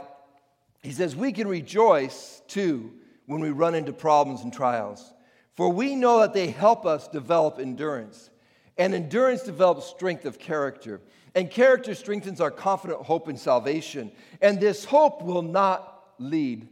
he 0.82 0.92
says, 0.92 1.16
We 1.16 1.32
can 1.32 1.48
rejoice 1.48 2.42
too 2.48 2.92
when 3.28 3.40
we 3.40 3.52
run 3.52 3.76
into 3.76 3.94
problems 3.94 4.42
and 4.42 4.52
trials, 4.52 5.14
for 5.56 5.70
we 5.70 5.96
know 5.96 6.20
that 6.22 6.34
they 6.34 6.48
help 6.48 6.86
us 6.86 7.08
develop 7.08 7.60
endurance. 7.60 8.32
And 8.78 8.96
endurance 8.96 9.44
develops 9.44 9.86
strength 9.86 10.26
of 10.26 10.40
character. 10.40 11.02
And 11.36 11.50
character 11.52 11.94
strengthens 11.94 12.42
our 12.42 12.50
confident 12.50 13.02
hope 13.04 13.30
in 13.30 13.38
salvation. 13.38 14.12
And 14.42 14.60
this 14.60 14.84
hope 14.84 15.22
will 15.22 15.44
not 15.44 16.04
lead 16.18 16.68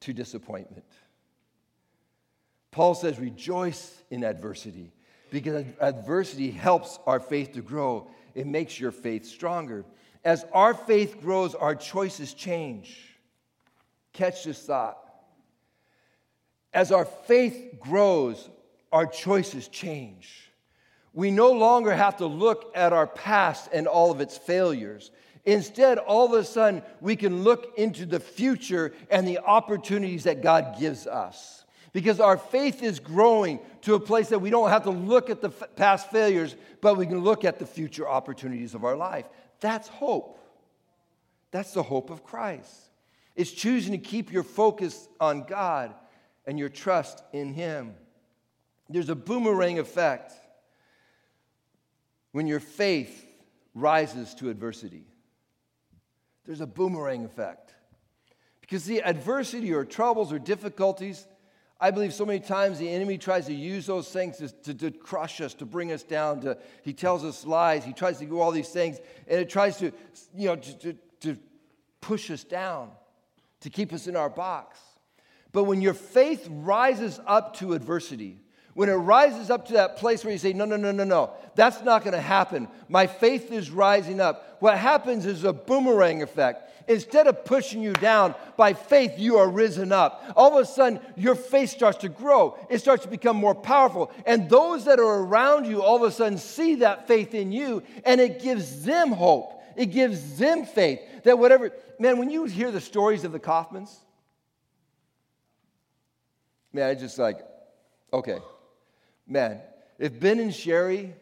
to 0.00 0.12
disappointment. 0.12 0.84
Paul 2.76 2.94
says, 2.94 3.18
rejoice 3.18 4.02
in 4.10 4.22
adversity 4.22 4.92
because 5.30 5.64
adversity 5.80 6.50
helps 6.50 6.98
our 7.06 7.18
faith 7.18 7.54
to 7.54 7.62
grow. 7.62 8.10
It 8.34 8.46
makes 8.46 8.78
your 8.78 8.92
faith 8.92 9.24
stronger. 9.24 9.86
As 10.26 10.44
our 10.52 10.74
faith 10.74 11.22
grows, 11.22 11.54
our 11.54 11.74
choices 11.74 12.34
change. 12.34 13.16
Catch 14.12 14.44
this 14.44 14.60
thought. 14.60 14.98
As 16.74 16.92
our 16.92 17.06
faith 17.06 17.76
grows, 17.80 18.46
our 18.92 19.06
choices 19.06 19.68
change. 19.68 20.52
We 21.14 21.30
no 21.30 21.52
longer 21.52 21.94
have 21.94 22.18
to 22.18 22.26
look 22.26 22.72
at 22.74 22.92
our 22.92 23.06
past 23.06 23.70
and 23.72 23.86
all 23.86 24.10
of 24.10 24.20
its 24.20 24.36
failures. 24.36 25.12
Instead, 25.46 25.96
all 25.96 26.26
of 26.26 26.32
a 26.34 26.44
sudden, 26.44 26.82
we 27.00 27.16
can 27.16 27.42
look 27.42 27.72
into 27.78 28.04
the 28.04 28.20
future 28.20 28.92
and 29.10 29.26
the 29.26 29.38
opportunities 29.38 30.24
that 30.24 30.42
God 30.42 30.78
gives 30.78 31.06
us 31.06 31.62
because 31.96 32.20
our 32.20 32.36
faith 32.36 32.82
is 32.82 33.00
growing 33.00 33.58
to 33.80 33.94
a 33.94 33.98
place 33.98 34.28
that 34.28 34.40
we 34.40 34.50
don't 34.50 34.68
have 34.68 34.82
to 34.82 34.90
look 34.90 35.30
at 35.30 35.40
the 35.40 35.48
f- 35.48 35.74
past 35.76 36.10
failures, 36.10 36.54
but 36.82 36.98
we 36.98 37.06
can 37.06 37.20
look 37.20 37.42
at 37.42 37.58
the 37.58 37.64
future 37.64 38.06
opportunities 38.06 38.74
of 38.74 38.84
our 38.84 38.94
life. 38.94 39.26
That's 39.60 39.88
hope. 39.88 40.38
That's 41.52 41.72
the 41.72 41.82
hope 41.82 42.10
of 42.10 42.22
Christ. 42.22 42.70
It's 43.34 43.50
choosing 43.50 43.92
to 43.92 43.98
keep 43.98 44.30
your 44.30 44.42
focus 44.42 45.08
on 45.18 45.44
God 45.44 45.94
and 46.46 46.58
your 46.58 46.68
trust 46.68 47.22
in 47.32 47.54
Him. 47.54 47.94
There's 48.90 49.08
a 49.08 49.16
boomerang 49.16 49.78
effect 49.78 50.34
when 52.32 52.46
your 52.46 52.60
faith 52.60 53.26
rises 53.74 54.34
to 54.34 54.50
adversity. 54.50 55.06
There's 56.44 56.60
a 56.60 56.66
boomerang 56.66 57.24
effect. 57.24 57.72
Because 58.60 58.84
the 58.84 59.00
adversity 59.00 59.72
or 59.72 59.86
troubles 59.86 60.30
or 60.30 60.38
difficulties, 60.38 61.26
I 61.78 61.90
believe 61.90 62.14
so 62.14 62.24
many 62.24 62.40
times 62.40 62.78
the 62.78 62.88
enemy 62.88 63.18
tries 63.18 63.46
to 63.46 63.54
use 63.54 63.86
those 63.86 64.08
things 64.08 64.38
to, 64.38 64.48
to, 64.48 64.74
to, 64.74 64.90
crush 64.90 65.40
us, 65.42 65.52
to 65.54 65.66
bring 65.66 65.92
us 65.92 66.02
down. 66.02 66.40
To, 66.40 66.56
he 66.82 66.94
tells 66.94 67.22
us 67.22 67.44
lies. 67.44 67.84
He 67.84 67.92
tries 67.92 68.18
to 68.18 68.26
do 68.26 68.40
all 68.40 68.50
these 68.50 68.70
things, 68.70 68.98
and 69.28 69.38
it 69.38 69.50
tries 69.50 69.76
to, 69.78 69.92
you 70.34 70.48
know, 70.48 70.56
to, 70.56 70.74
to, 70.78 70.92
to 71.20 71.38
push 72.00 72.30
us 72.30 72.44
down, 72.44 72.92
to 73.60 73.68
keep 73.68 73.92
us 73.92 74.06
in 74.06 74.16
our 74.16 74.30
box. 74.30 74.78
But 75.52 75.64
when 75.64 75.82
your 75.82 75.94
faith 75.94 76.46
rises 76.50 77.20
up 77.26 77.56
to 77.56 77.74
adversity, 77.74 78.40
when 78.76 78.90
it 78.90 78.94
rises 78.94 79.48
up 79.48 79.66
to 79.66 79.72
that 79.72 79.96
place 79.96 80.22
where 80.22 80.32
you 80.32 80.38
say, 80.38 80.52
No, 80.52 80.66
no, 80.66 80.76
no, 80.76 80.92
no, 80.92 81.02
no, 81.02 81.30
that's 81.54 81.82
not 81.82 82.04
going 82.04 82.12
to 82.12 82.20
happen. 82.20 82.68
My 82.90 83.06
faith 83.06 83.50
is 83.50 83.70
rising 83.70 84.20
up. 84.20 84.58
What 84.60 84.76
happens 84.76 85.24
is 85.24 85.44
a 85.44 85.52
boomerang 85.54 86.22
effect. 86.22 86.62
Instead 86.86 87.26
of 87.26 87.46
pushing 87.46 87.82
you 87.82 87.94
down, 87.94 88.34
by 88.58 88.74
faith 88.74 89.18
you 89.18 89.38
are 89.38 89.48
risen 89.48 89.92
up. 89.92 90.22
All 90.36 90.58
of 90.58 90.62
a 90.62 90.66
sudden, 90.66 91.00
your 91.16 91.34
faith 91.34 91.70
starts 91.70 91.98
to 91.98 92.10
grow. 92.10 92.56
It 92.68 92.78
starts 92.78 93.02
to 93.04 93.08
become 93.08 93.38
more 93.38 93.54
powerful. 93.54 94.12
And 94.26 94.48
those 94.50 94.84
that 94.84 95.00
are 95.00 95.20
around 95.22 95.64
you 95.64 95.82
all 95.82 95.96
of 95.96 96.02
a 96.02 96.10
sudden 96.10 96.36
see 96.36 96.76
that 96.76 97.08
faith 97.08 97.34
in 97.34 97.52
you, 97.52 97.82
and 98.04 98.20
it 98.20 98.42
gives 98.42 98.84
them 98.84 99.10
hope. 99.10 99.58
It 99.74 99.86
gives 99.86 100.36
them 100.36 100.66
faith 100.66 101.00
that 101.24 101.38
whatever, 101.38 101.72
man, 101.98 102.18
when 102.18 102.28
you 102.28 102.44
hear 102.44 102.70
the 102.70 102.82
stories 102.82 103.24
of 103.24 103.32
the 103.32 103.40
Kaufmans, 103.40 103.96
man, 106.74 106.90
I 106.90 106.94
just 106.94 107.18
like, 107.18 107.38
okay, 108.12 108.38
man, 109.26 109.60
if 109.98 110.18
Ben 110.18 110.40
and 110.40 110.54
Sherry 110.54 111.14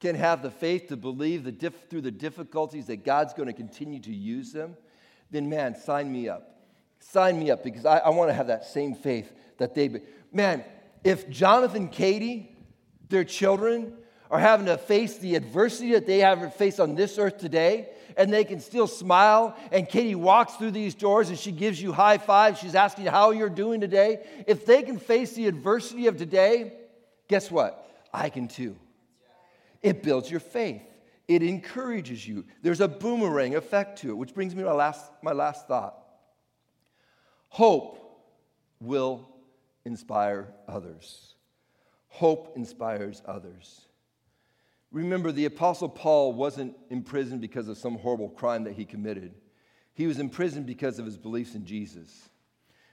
can 0.00 0.16
have 0.16 0.42
the 0.42 0.50
faith 0.50 0.88
to 0.88 0.96
believe 0.96 1.44
the 1.44 1.52
diff- 1.52 1.88
through 1.88 2.00
the 2.00 2.10
difficulties 2.10 2.86
that 2.86 3.04
God's 3.04 3.34
going 3.34 3.46
to 3.46 3.52
continue 3.52 4.00
to 4.00 4.12
use 4.12 4.52
them, 4.52 4.76
then 5.30 5.48
man, 5.48 5.74
sign 5.74 6.12
me 6.12 6.28
up. 6.28 6.48
sign 7.00 7.38
me 7.38 7.50
up 7.50 7.64
because 7.64 7.84
I, 7.84 7.98
I 7.98 8.10
want 8.10 8.30
to 8.30 8.34
have 8.34 8.48
that 8.48 8.64
same 8.64 8.94
faith 8.94 9.32
that 9.58 9.74
they. 9.74 10.02
Man, 10.32 10.64
if 11.04 11.28
Jonathan 11.30 11.88
Katie, 11.88 12.56
their 13.08 13.24
children, 13.24 13.94
are 14.30 14.38
having 14.38 14.66
to 14.66 14.78
face 14.78 15.18
the 15.18 15.34
adversity 15.34 15.92
that 15.92 16.06
they 16.06 16.20
have 16.20 16.54
faced 16.54 16.80
on 16.80 16.94
this 16.94 17.18
earth 17.18 17.38
today, 17.38 17.88
and 18.16 18.32
they 18.32 18.44
can 18.44 18.60
still 18.60 18.86
smile, 18.86 19.56
and 19.70 19.88
Katie 19.88 20.14
walks 20.14 20.54
through 20.54 20.70
these 20.70 20.94
doors 20.94 21.28
and 21.28 21.38
she 21.38 21.52
gives 21.52 21.80
you 21.80 21.92
high 21.92 22.18
fives, 22.18 22.58
she's 22.58 22.74
asking 22.74 23.06
how 23.06 23.30
you're 23.30 23.48
doing 23.48 23.80
today. 23.80 24.24
If 24.46 24.66
they 24.66 24.82
can 24.82 24.98
face 24.98 25.32
the 25.32 25.46
adversity 25.46 26.06
of 26.06 26.16
today, 26.16 26.72
guess 27.32 27.50
what? 27.50 27.88
I 28.12 28.28
can 28.28 28.46
too. 28.46 28.76
It 29.80 30.02
builds 30.02 30.30
your 30.30 30.38
faith. 30.38 30.82
It 31.28 31.42
encourages 31.42 32.28
you. 32.28 32.44
There's 32.60 32.82
a 32.82 32.88
boomerang 32.88 33.56
effect 33.56 34.00
to 34.00 34.10
it, 34.10 34.18
which 34.18 34.34
brings 34.34 34.54
me 34.54 34.62
to 34.62 34.68
my 34.68 34.74
last, 34.74 35.10
my 35.22 35.32
last 35.32 35.66
thought. 35.66 35.96
Hope 37.48 37.98
will 38.80 39.30
inspire 39.86 40.52
others. 40.68 41.36
Hope 42.08 42.52
inspires 42.54 43.22
others. 43.24 43.86
Remember, 44.90 45.32
the 45.32 45.46
Apostle 45.46 45.88
Paul 45.88 46.34
wasn't 46.34 46.76
in 46.90 47.02
prison 47.02 47.38
because 47.38 47.66
of 47.66 47.78
some 47.78 47.96
horrible 47.96 48.28
crime 48.28 48.64
that 48.64 48.74
he 48.74 48.84
committed. 48.84 49.32
He 49.94 50.06
was 50.06 50.18
in 50.18 50.28
prison 50.28 50.64
because 50.64 50.98
of 50.98 51.06
his 51.06 51.16
beliefs 51.16 51.54
in 51.54 51.64
Jesus. 51.64 52.28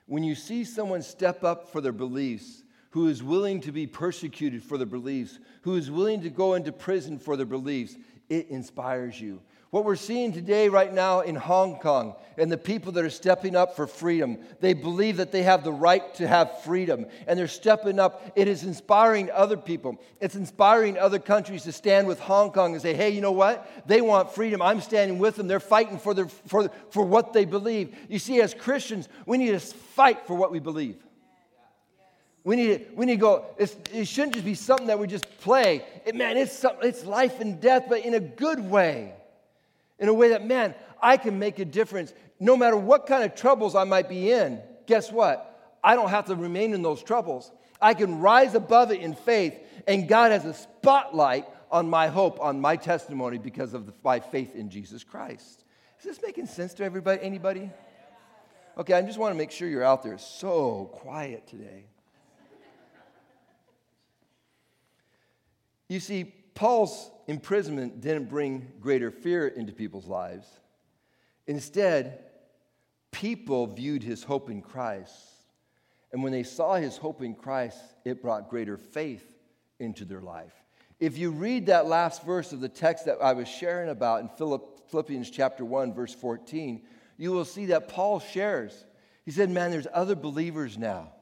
When 0.06 0.23
you 0.23 0.34
see 0.34 0.63
someone 0.63 1.02
step 1.02 1.43
up 1.43 1.67
for 1.73 1.82
their 1.82 1.91
beliefs, 1.91 2.63
who 2.91 3.08
is 3.08 3.21
willing 3.21 3.62
to 3.62 3.71
be 3.71 3.88
persecuted 3.88 4.63
for 4.63 4.78
their 4.78 4.88
beliefs, 4.88 5.39
who 5.62 5.75
is 5.75 5.91
willing 5.91 6.21
to 6.21 6.30
go 6.30 6.56
into 6.56 6.71
prison 6.71 7.19
for 7.19 7.38
their 7.38 7.45
beliefs, 7.45 7.95
it 8.30 8.49
inspires 8.49 9.19
you. 9.19 9.41
What 9.71 9.86
we're 9.86 9.97
seeing 9.97 10.34
today, 10.34 10.67
right 10.67 10.91
now 10.91 11.19
in 11.19 11.36
Hong 11.36 11.78
Kong, 11.78 12.15
and 12.39 12.52
the 12.52 12.58
people 12.58 12.91
that 12.93 13.06
are 13.06 13.10
stepping 13.12 13.56
up 13.56 13.75
for 13.75 13.86
freedom, 13.86 14.39
they 14.62 14.73
believe 14.73 15.17
that 15.17 15.32
they 15.32 15.43
have 15.43 15.63
the 15.63 15.71
right 15.71 16.12
to 16.15 16.28
have 16.28 16.63
freedom, 16.63 17.06
and 17.28 17.38
they're 17.38 17.47
stepping 17.47 17.99
up. 17.99 18.32
It 18.36 18.47
is 18.47 18.63
inspiring 18.63 19.30
other 19.30 19.58
people. 19.58 20.02
It's 20.19 20.34
inspiring 20.34 20.97
other 20.97 21.19
countries 21.19 21.63
to 21.63 21.71
stand 21.71 22.08
with 22.08 22.19
Hong 22.19 22.52
Kong 22.52 22.73
and 22.73 22.82
say, 22.82 22.95
hey, 22.95 23.12
you 23.12 23.21
know 23.21 23.32
what? 23.32 23.69
They 23.86 24.02
want 24.02 24.34
freedom. 24.34 24.60
I'm 24.60 24.82
standing 24.82 25.19
with 25.19 25.36
them. 25.36 25.47
They're 25.47 25.60
fighting 25.60 25.99
for, 25.99 26.15
their, 26.15 26.28
for, 26.28 26.71
for 26.89 27.04
what 27.04 27.34
they 27.34 27.45
believe. 27.45 27.95
You 28.10 28.17
see, 28.17 28.41
as 28.41 28.56
Christians, 28.56 29.08
we 29.28 29.38
need 29.38 29.52
to 29.52 29.60
fight 29.60 30.25
for 30.25 30.34
what 30.34 30.52
we 30.52 30.58
believe. 30.58 30.95
We 32.50 32.56
need 32.56 32.80
to, 32.80 32.96
we 32.96 33.06
need 33.06 33.14
to 33.14 33.20
go, 33.20 33.46
it 33.60 34.08
shouldn't 34.08 34.34
just 34.34 34.46
be 34.46 34.56
something 34.56 34.88
that 34.88 34.98
we 34.98 35.06
just 35.06 35.28
play. 35.40 35.86
It, 36.04 36.16
man, 36.16 36.36
it's, 36.36 36.66
it's 36.82 37.06
life 37.06 37.40
and 37.42 37.62
death, 37.62 37.84
but 37.88 38.04
in 38.04 38.16
a 38.16 38.20
good 38.20 38.60
way 38.60 39.14
in 40.00 40.08
a 40.08 40.14
way 40.14 40.30
that, 40.30 40.46
man, 40.46 40.74
I 41.00 41.18
can 41.18 41.38
make 41.38 41.60
a 41.60 41.66
difference. 41.66 42.14
No 42.40 42.58
matter 42.58 42.76
what 42.78 43.06
kind 43.06 43.24
of 43.24 43.36
troubles 43.36 43.76
I 43.76 43.84
might 43.84 44.10
be 44.10 44.32
in, 44.32 44.62
guess 44.88 45.12
what? 45.12 45.78
I 45.84 45.96
don't 45.96 46.10
have 46.10 46.26
to 46.26 46.36
remain 46.36 46.74
in 46.74 46.82
those 46.82 47.04
troubles. 47.04 47.52
I 47.82 47.94
can 47.94 48.20
rise 48.20 48.56
above 48.56 48.92
it 48.92 49.02
in 49.02 49.14
faith, 49.14 49.54
and 49.88 50.08
God 50.08 50.32
has 50.32 50.46
a 50.46 50.54
spotlight 50.54 51.46
on 51.72 51.88
my 51.90 52.08
hope, 52.08 52.40
on 52.40 52.60
my 52.60 52.76
testimony 52.76 53.38
because 53.38 53.74
of 53.74 53.86
the, 53.86 53.94
my 54.04 54.20
faith 54.20 54.56
in 54.56 54.70
Jesus 54.70 55.04
Christ. 55.04 55.66
Is 56.00 56.06
this 56.06 56.20
making 56.22 56.48
sense 56.48 56.74
to 56.76 56.84
everybody? 56.84 57.22
Anybody? 57.22 57.70
Okay, 58.78 58.94
I 58.94 59.02
just 59.02 59.20
want 59.20 59.34
to 59.34 59.38
make 59.38 59.52
sure 59.52 59.68
you're 59.68 59.84
out 59.84 60.02
there. 60.02 60.18
So 60.18 60.90
quiet 60.94 61.46
today. 61.46 61.86
You 65.89 65.99
see, 65.99 66.23
Paul's 66.54 67.12
imprisonment 67.28 67.99
didn't 67.99 68.30
bring 68.30 68.71
greater 68.80 69.12
fear 69.12 69.47
into 69.47 69.73
people's 69.73 70.08
lives. 70.08 70.47
Instead, 71.47 72.19
people 73.12 73.67
viewed 73.67 74.04
his 74.04 74.23
hope 74.23 74.49
in 74.49 74.62
Christ. 74.62 75.15
And 76.13 76.23
when 76.23 76.32
they 76.32 76.43
saw 76.43 76.75
his 76.75 76.95
hope 76.95 77.21
in 77.21 77.34
Christ, 77.34 77.78
it 78.06 78.21
brought 78.21 78.49
greater 78.49 78.78
faith 78.78 79.25
into 79.80 80.06
their 80.06 80.21
life. 80.21 80.54
If 80.99 81.17
you 81.17 81.32
read 81.32 81.67
that 81.67 81.88
last 81.88 82.23
verse 82.23 82.52
of 82.52 82.60
the 82.60 82.69
text 82.69 83.06
that 83.06 83.17
I 83.21 83.34
was 83.34 83.47
sharing 83.47 83.89
about 83.89 84.21
in 84.21 84.30
Philippians 84.89 85.30
chapter 85.32 85.65
1, 85.65 85.93
verse 85.93 86.13
14, 86.13 86.84
you 87.17 87.32
will 87.32 87.45
see 87.45 87.67
that 87.67 87.88
Paul 87.88 88.19
shares. 88.19 88.86
He 89.25 89.32
said, 89.32 89.49
Man, 89.49 89.71
there's 89.71 89.88
other 89.93 90.15
believers 90.15 90.78
now 90.78 91.13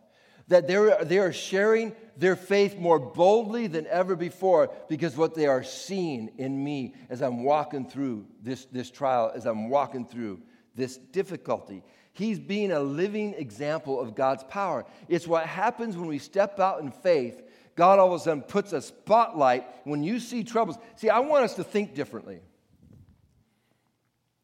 that 0.48 0.68
they're, 0.68 1.04
they 1.04 1.20
are 1.20 1.34
sharing 1.34 1.96
their 2.16 2.36
faith 2.36 2.78
more 2.78 3.00
boldly 3.00 3.68
than 3.68 3.86
ever 3.88 4.16
before 4.16 4.72
because 4.90 5.16
what 5.16 5.36
they 5.36 5.46
are 5.46 5.64
seeing 5.64 6.32
in 6.38 6.64
me 6.64 6.96
as 7.10 7.22
I'm 7.22 7.44
walking 7.44 7.88
through 7.88 8.26
this, 8.42 8.66
this 8.66 8.90
trial, 8.90 9.32
as 9.36 9.46
I'm 9.46 9.70
walking 9.70 10.06
through 10.06 10.42
this 10.76 10.98
difficulty. 10.98 11.84
He's 12.14 12.40
being 12.40 12.72
a 12.72 12.80
living 12.80 13.36
example 13.36 14.00
of 14.00 14.16
God's 14.16 14.44
power. 14.44 14.86
It's 15.08 15.28
what 15.28 15.46
happens 15.46 15.96
when 15.96 16.08
we 16.08 16.18
step 16.18 16.60
out 16.60 16.82
in 16.82 16.92
faith. 16.92 17.44
God 17.76 18.00
all 18.00 18.08
of 18.08 18.20
a 18.20 18.24
sudden 18.24 18.42
puts 18.42 18.74
a 18.74 18.82
spotlight 18.82 19.68
when 19.84 20.04
you 20.04 20.20
see 20.20 20.44
troubles. 20.44 20.78
See, 20.96 21.10
I 21.10 21.20
want 21.20 21.46
us 21.46 21.54
to 21.56 21.64
think 21.64 21.94
differently. 21.94 22.40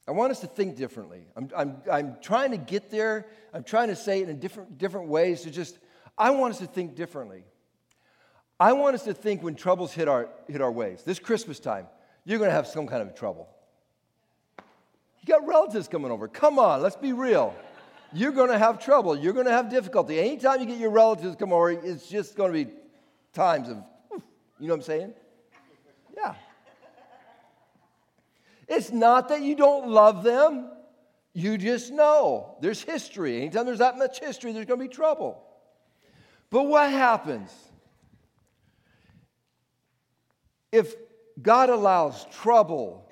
I 0.07 0.11
want 0.11 0.31
us 0.31 0.41
to 0.41 0.47
think 0.47 0.75
differently. 0.75 1.25
I'm, 1.35 1.49
I'm, 1.55 1.77
I'm 1.89 2.17
trying 2.21 2.51
to 2.51 2.57
get 2.57 2.91
there. 2.91 3.25
I'm 3.53 3.63
trying 3.63 3.87
to 3.87 3.95
say 3.95 4.21
it 4.21 4.29
in 4.29 4.39
different, 4.39 4.77
different 4.77 5.07
ways 5.07 5.41
to 5.41 5.51
just 5.51 5.79
I 6.17 6.31
want 6.31 6.53
us 6.53 6.59
to 6.59 6.67
think 6.67 6.95
differently. 6.95 7.43
I 8.59 8.73
want 8.73 8.95
us 8.95 9.03
to 9.03 9.13
think 9.13 9.43
when 9.43 9.55
troubles 9.55 9.93
hit 9.93 10.07
our, 10.07 10.29
hit 10.47 10.61
our 10.61 10.71
ways. 10.71 11.03
This 11.03 11.19
Christmas 11.19 11.59
time, 11.59 11.87
you're 12.23 12.37
going 12.37 12.49
to 12.49 12.55
have 12.55 12.67
some 12.67 12.87
kind 12.87 13.01
of 13.01 13.15
trouble. 13.15 13.49
You 15.21 15.27
got 15.27 15.45
relatives 15.47 15.87
coming 15.87 16.11
over. 16.11 16.27
Come 16.27 16.59
on, 16.59 16.81
let's 16.81 16.95
be 16.95 17.13
real. 17.13 17.55
You're 18.13 18.31
going 18.31 18.51
to 18.51 18.57
have 18.57 18.83
trouble. 18.83 19.17
You're 19.17 19.33
going 19.33 19.47
to 19.47 19.51
have 19.51 19.69
difficulty. 19.69 20.19
Anytime 20.19 20.59
you 20.59 20.65
get 20.65 20.77
your 20.77 20.91
relatives 20.91 21.35
come 21.35 21.51
over, 21.51 21.71
it's 21.71 22.07
just 22.07 22.35
going 22.35 22.53
to 22.53 22.65
be 22.65 22.71
times 23.33 23.69
of, 23.69 23.77
you 24.11 24.67
know 24.67 24.73
what 24.73 24.75
I'm 24.75 24.81
saying? 24.83 25.13
Yeah. 26.15 26.35
It's 28.67 28.91
not 28.91 29.29
that 29.29 29.41
you 29.41 29.55
don't 29.55 29.89
love 29.89 30.23
them. 30.23 30.69
You 31.33 31.57
just 31.57 31.91
know 31.91 32.55
there's 32.61 32.81
history. 32.81 33.41
Anytime 33.41 33.65
there's 33.65 33.79
that 33.79 33.97
much 33.97 34.19
history, 34.19 34.53
there's 34.53 34.67
going 34.67 34.79
to 34.79 34.87
be 34.87 34.93
trouble. 34.93 35.43
But 36.53 36.67
what 36.67 36.91
happens 36.91 37.51
if 40.71 40.93
God 41.41 41.71
allows 41.71 42.25
trouble 42.25 43.09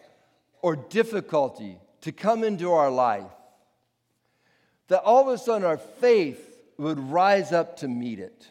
or 0.62 0.76
difficulty 0.76 1.80
to 2.02 2.12
come 2.12 2.44
into 2.44 2.72
our 2.72 2.92
life? 2.92 3.32
That 4.90 5.02
all 5.02 5.28
of 5.28 5.34
a 5.34 5.40
sudden 5.40 5.66
our 5.66 5.80
faith 5.80 6.62
would 6.78 7.00
rise 7.00 7.52
up 7.52 7.78
to 7.78 7.88
meet 7.88 8.20
it. 8.20 8.48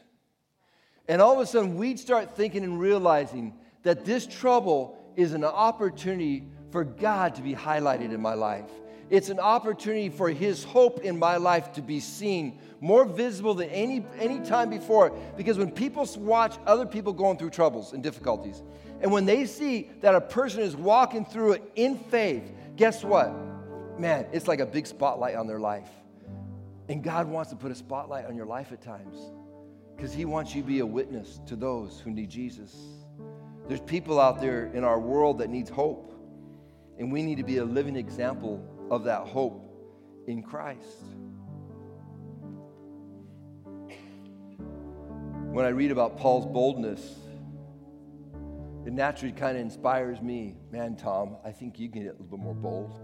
And 1.07 1.23
all 1.23 1.35
of 1.35 1.39
a 1.39 1.47
sudden 1.47 1.77
we'd 1.77 2.01
start 2.01 2.35
thinking 2.35 2.65
and 2.65 2.81
realizing 2.81 3.55
that 3.85 4.05
this 4.05 4.27
trouble 4.27 4.99
is 5.15 5.35
an 5.35 5.45
opportunity 5.45 6.49
for 6.73 6.83
God 6.83 7.37
to 7.37 7.43
be 7.43 7.55
highlighted 7.55 8.13
in 8.13 8.21
my 8.21 8.35
life. 8.35 8.69
It's 9.11 9.29
an 9.29 9.41
opportunity 9.41 10.09
for 10.09 10.31
His 10.31 10.63
hope 10.63 11.01
in 11.01 11.19
my 11.19 11.37
life 11.37 11.73
to 11.73 11.83
be 11.83 11.99
seen 11.99 12.61
more 12.81 13.05
visible 13.05 13.55
than 13.55 13.69
any, 13.71 14.07
any 14.19 14.39
time 14.41 14.71
before. 14.71 15.11
Because 15.37 15.59
when 15.59 15.73
people 15.73 16.09
watch 16.19 16.57
other 16.65 16.87
people 16.87 17.13
going 17.13 17.37
through 17.37 17.51
troubles 17.51 17.93
and 17.93 18.03
difficulties, 18.03 18.63
and 19.01 19.11
when 19.11 19.27
they 19.27 19.47
see 19.47 19.91
that 20.01 20.15
a 20.15 20.21
person 20.21 20.61
is 20.61 20.77
walking 20.77 21.25
through 21.25 21.55
it 21.55 21.73
in 21.75 21.99
faith, 21.99 22.53
guess 22.77 23.03
what? 23.03 23.33
Man, 23.99 24.27
it's 24.33 24.47
like 24.47 24.61
a 24.61 24.67
big 24.67 24.87
spotlight 24.87 25.35
on 25.35 25.49
their 25.49 25.59
life. 25.59 25.91
And 26.89 27.03
God 27.03 27.29
wants 27.29 27.51
to 27.51 27.57
put 27.57 27.73
a 27.73 27.75
spotlight 27.75 28.27
on 28.27 28.37
your 28.37 28.47
life 28.47 28.73
at 28.73 28.81
times 28.81 29.19
because 29.97 30.13
He 30.13 30.25
wants 30.25 30.55
you 30.55 30.63
to 30.63 30.69
be 30.69 30.79
a 30.79 30.87
witness 30.87 31.41
to 31.47 31.57
those 31.57 32.01
who 32.01 32.11
need 32.11 32.31
Jesus. 32.31 32.77
There's 33.67 33.81
people 33.81 34.21
out 34.21 34.41
there 34.41 34.67
in 34.73 34.85
our 34.85 34.99
world 34.99 35.39
that 35.39 35.51
needs 35.51 35.69
hope, 35.69 36.13
and 36.99 37.13
we 37.13 37.23
need 37.23 37.37
to 37.37 37.45
be 37.45 37.59
a 37.59 37.65
living 37.65 37.97
example 37.97 38.65
of 38.91 39.05
that 39.05 39.27
hope 39.27 39.71
in 40.27 40.43
Christ. 40.43 41.05
When 45.53 45.65
I 45.65 45.69
read 45.69 45.91
about 45.91 46.17
Paul's 46.17 46.47
boldness, 46.47 47.17
it 48.87 48.93
naturally 48.93 49.33
kind 49.33 49.57
of 49.57 49.63
inspires 49.63 50.21
me. 50.21 50.57
Man, 50.71 50.97
Tom, 50.97 51.37
I 51.45 51.53
think 51.53 51.79
you 51.79 51.89
can 51.89 52.03
get 52.03 52.09
a 52.09 52.13
little 52.13 52.27
bit 52.27 52.39
more 52.39 52.55
bold. 52.55 53.01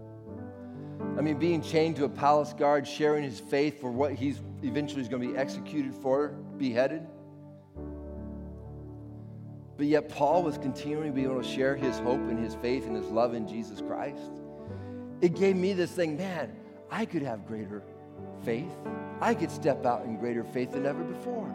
I 1.18 1.20
mean, 1.20 1.38
being 1.38 1.61
chained 1.62 1.96
to 1.96 2.05
a 2.05 2.09
palace 2.09 2.53
guard, 2.53 2.87
sharing 2.87 3.22
his 3.22 3.38
faith 3.38 3.81
for 3.81 3.90
what 3.90 4.12
he's 4.12 4.40
eventually 4.62 5.03
is 5.03 5.09
going 5.09 5.22
to 5.22 5.29
be 5.29 5.38
executed 5.38 5.94
for, 5.94 6.29
beheaded. 6.57 7.07
But 9.77 9.87
yet, 9.87 10.09
Paul 10.09 10.42
was 10.42 10.57
continuing 10.57 11.09
to 11.09 11.14
be 11.14 11.25
able 11.25 11.42
to 11.42 11.46
share 11.46 11.77
his 11.77 11.99
hope 11.99 12.20
and 12.20 12.42
his 12.42 12.55
faith 12.55 12.87
and 12.87 12.96
his 12.96 13.07
love 13.07 13.35
in 13.35 13.46
Jesus 13.46 13.83
Christ 13.83 14.33
it 15.20 15.35
gave 15.35 15.57
me 15.57 15.72
this 15.72 15.90
thing 15.90 16.16
man, 16.16 16.55
I 16.90 17.05
could 17.05 17.22
have 17.22 17.46
greater 17.46 17.83
faith. 18.44 18.70
I 19.20 19.35
could 19.35 19.50
step 19.50 19.87
out 19.87 20.05
in 20.05 20.16
greater 20.16 20.44
faith 20.44 20.72
than 20.72 20.87
ever 20.87 21.02
before. 21.02 21.50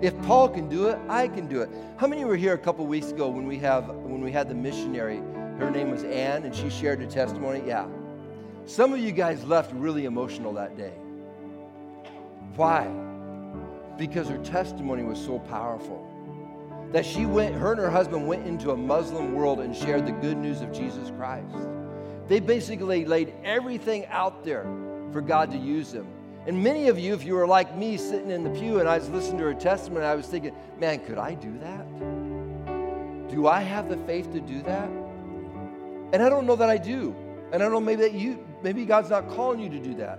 If 0.00 0.20
Paul 0.22 0.48
can 0.48 0.68
do 0.68 0.88
it, 0.88 0.98
I 1.08 1.28
can 1.28 1.46
do 1.46 1.62
it. 1.62 1.70
How 1.96 2.06
many 2.06 2.24
were 2.24 2.36
here 2.36 2.54
a 2.54 2.58
couple 2.58 2.86
weeks 2.86 3.10
ago 3.10 3.28
when 3.28 3.46
we 3.46 3.58
have 3.58 3.88
when 3.88 4.20
we 4.20 4.32
had 4.32 4.48
the 4.48 4.54
missionary? 4.54 5.18
Her 5.58 5.70
name 5.70 5.90
was 5.90 6.02
Ann, 6.04 6.44
and 6.44 6.54
she 6.54 6.70
shared 6.70 7.00
her 7.00 7.06
testimony. 7.06 7.62
Yeah. 7.66 7.86
Some 8.64 8.92
of 8.92 9.00
you 9.00 9.12
guys 9.12 9.44
left 9.44 9.72
really 9.72 10.04
emotional 10.04 10.52
that 10.54 10.76
day. 10.76 10.92
Why? 12.56 12.88
Because 13.96 14.28
her 14.28 14.38
testimony 14.38 15.02
was 15.02 15.22
so 15.22 15.38
powerful. 15.38 16.08
That 16.92 17.06
she 17.06 17.26
went, 17.26 17.54
her 17.54 17.72
and 17.72 17.80
her 17.80 17.90
husband 17.90 18.26
went 18.26 18.46
into 18.46 18.72
a 18.72 18.76
Muslim 18.76 19.34
world 19.34 19.60
and 19.60 19.74
shared 19.74 20.06
the 20.06 20.12
good 20.12 20.36
news 20.36 20.60
of 20.60 20.72
Jesus 20.72 21.10
Christ. 21.10 21.56
They 22.28 22.40
basically 22.40 23.04
laid 23.04 23.34
everything 23.44 24.06
out 24.06 24.44
there 24.44 24.64
for 25.12 25.20
God 25.20 25.50
to 25.52 25.58
use 25.58 25.92
them. 25.92 26.06
And 26.46 26.62
many 26.62 26.88
of 26.88 26.98
you, 26.98 27.14
if 27.14 27.24
you 27.24 27.34
were 27.34 27.46
like 27.46 27.76
me 27.76 27.96
sitting 27.96 28.30
in 28.30 28.42
the 28.42 28.50
pew 28.50 28.80
and 28.80 28.88
I 28.88 28.98
was 28.98 29.08
listening 29.10 29.38
to 29.38 29.44
her 29.44 29.54
testimony, 29.54 30.04
I 30.04 30.14
was 30.14 30.26
thinking, 30.26 30.54
man, 30.78 30.98
could 31.00 31.18
I 31.18 31.34
do 31.34 31.56
that? 31.58 33.30
Do 33.30 33.46
I 33.46 33.60
have 33.60 33.88
the 33.88 33.96
faith 33.98 34.32
to 34.32 34.40
do 34.40 34.62
that? 34.62 34.88
And 36.12 36.22
I 36.22 36.28
don't 36.28 36.46
know 36.46 36.56
that 36.56 36.68
I 36.68 36.78
do. 36.78 37.14
And 37.52 37.62
I 37.62 37.66
don't 37.66 37.72
know 37.72 37.80
maybe 37.80 38.02
that 38.02 38.14
you, 38.14 38.44
maybe 38.62 38.84
God's 38.84 39.10
not 39.10 39.28
calling 39.30 39.60
you 39.60 39.68
to 39.68 39.78
do 39.78 39.94
that. 39.96 40.18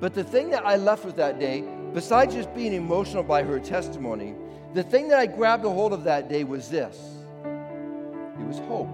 But 0.00 0.14
the 0.14 0.24
thing 0.24 0.50
that 0.50 0.66
I 0.66 0.76
left 0.76 1.04
with 1.04 1.16
that 1.16 1.38
day, 1.38 1.62
besides 1.92 2.34
just 2.34 2.52
being 2.54 2.72
emotional 2.72 3.22
by 3.22 3.42
her 3.42 3.60
testimony, 3.60 4.34
the 4.74 4.82
thing 4.82 5.08
that 5.08 5.18
I 5.18 5.26
grabbed 5.26 5.64
a 5.64 5.70
hold 5.70 5.92
of 5.92 6.04
that 6.04 6.28
day 6.28 6.44
was 6.44 6.68
this 6.68 6.96
it 7.44 8.46
was 8.46 8.58
hope. 8.60 8.88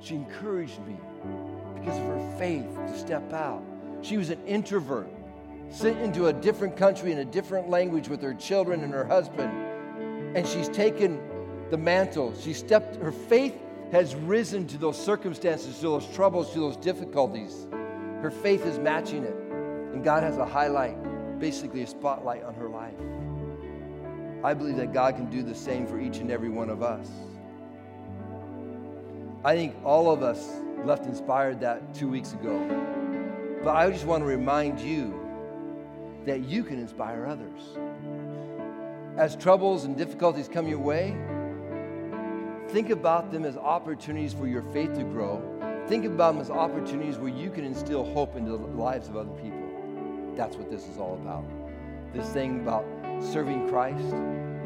She 0.00 0.14
encouraged 0.14 0.80
me 0.86 0.96
because 1.74 1.98
of 1.98 2.04
her 2.06 2.36
faith 2.38 2.74
to 2.74 2.98
step 2.98 3.32
out. 3.32 3.62
She 4.02 4.16
was 4.16 4.30
an 4.30 4.42
introvert, 4.46 5.08
sent 5.68 5.98
into 6.00 6.26
a 6.26 6.32
different 6.32 6.76
country 6.76 7.12
in 7.12 7.18
a 7.18 7.24
different 7.24 7.68
language 7.68 8.08
with 8.08 8.22
her 8.22 8.34
children 8.34 8.82
and 8.82 8.92
her 8.92 9.04
husband. 9.04 9.52
And 10.36 10.46
she's 10.46 10.68
taken 10.68 11.20
the 11.70 11.76
mantle. 11.76 12.34
She 12.40 12.52
stepped, 12.52 12.96
her 12.96 13.12
faith 13.12 13.54
has 13.92 14.14
risen 14.14 14.66
to 14.68 14.78
those 14.78 15.02
circumstances, 15.02 15.76
to 15.76 15.82
those 15.82 16.06
troubles, 16.14 16.52
to 16.52 16.60
those 16.60 16.76
difficulties. 16.76 17.66
Her 18.22 18.30
faith 18.30 18.64
is 18.64 18.78
matching 18.78 19.24
it. 19.24 19.34
And 19.92 20.04
God 20.04 20.22
has 20.22 20.38
a 20.38 20.46
highlight, 20.46 20.96
basically 21.38 21.82
a 21.82 21.86
spotlight 21.86 22.44
on 22.44 22.54
her 22.54 22.68
life. 22.68 22.94
I 24.42 24.54
believe 24.54 24.76
that 24.76 24.94
God 24.94 25.16
can 25.16 25.28
do 25.28 25.42
the 25.42 25.54
same 25.54 25.86
for 25.86 26.00
each 26.00 26.18
and 26.18 26.30
every 26.30 26.48
one 26.48 26.70
of 26.70 26.82
us. 26.82 27.10
I 29.42 29.56
think 29.56 29.74
all 29.84 30.10
of 30.10 30.22
us 30.22 30.60
left 30.84 31.06
inspired 31.06 31.60
that 31.60 31.94
two 31.94 32.08
weeks 32.08 32.34
ago. 32.34 32.58
But 33.64 33.74
I 33.74 33.90
just 33.90 34.04
want 34.04 34.22
to 34.22 34.26
remind 34.26 34.80
you 34.80 35.18
that 36.26 36.40
you 36.40 36.62
can 36.62 36.78
inspire 36.78 37.24
others. 37.24 37.78
As 39.16 39.36
troubles 39.36 39.84
and 39.84 39.96
difficulties 39.96 40.46
come 40.46 40.68
your 40.68 40.78
way, 40.78 41.16
think 42.68 42.90
about 42.90 43.32
them 43.32 43.46
as 43.46 43.56
opportunities 43.56 44.34
for 44.34 44.46
your 44.46 44.62
faith 44.74 44.92
to 44.94 45.04
grow. 45.04 45.42
Think 45.88 46.04
about 46.04 46.34
them 46.34 46.42
as 46.42 46.50
opportunities 46.50 47.16
where 47.16 47.32
you 47.32 47.50
can 47.50 47.64
instill 47.64 48.04
hope 48.12 48.36
into 48.36 48.50
the 48.50 48.58
lives 48.58 49.08
of 49.08 49.16
other 49.16 49.32
people. 49.42 50.34
That's 50.36 50.56
what 50.56 50.70
this 50.70 50.86
is 50.86 50.98
all 50.98 51.14
about. 51.14 51.44
This 52.12 52.28
thing 52.28 52.60
about 52.60 52.84
serving 53.22 53.70
Christ 53.70 54.14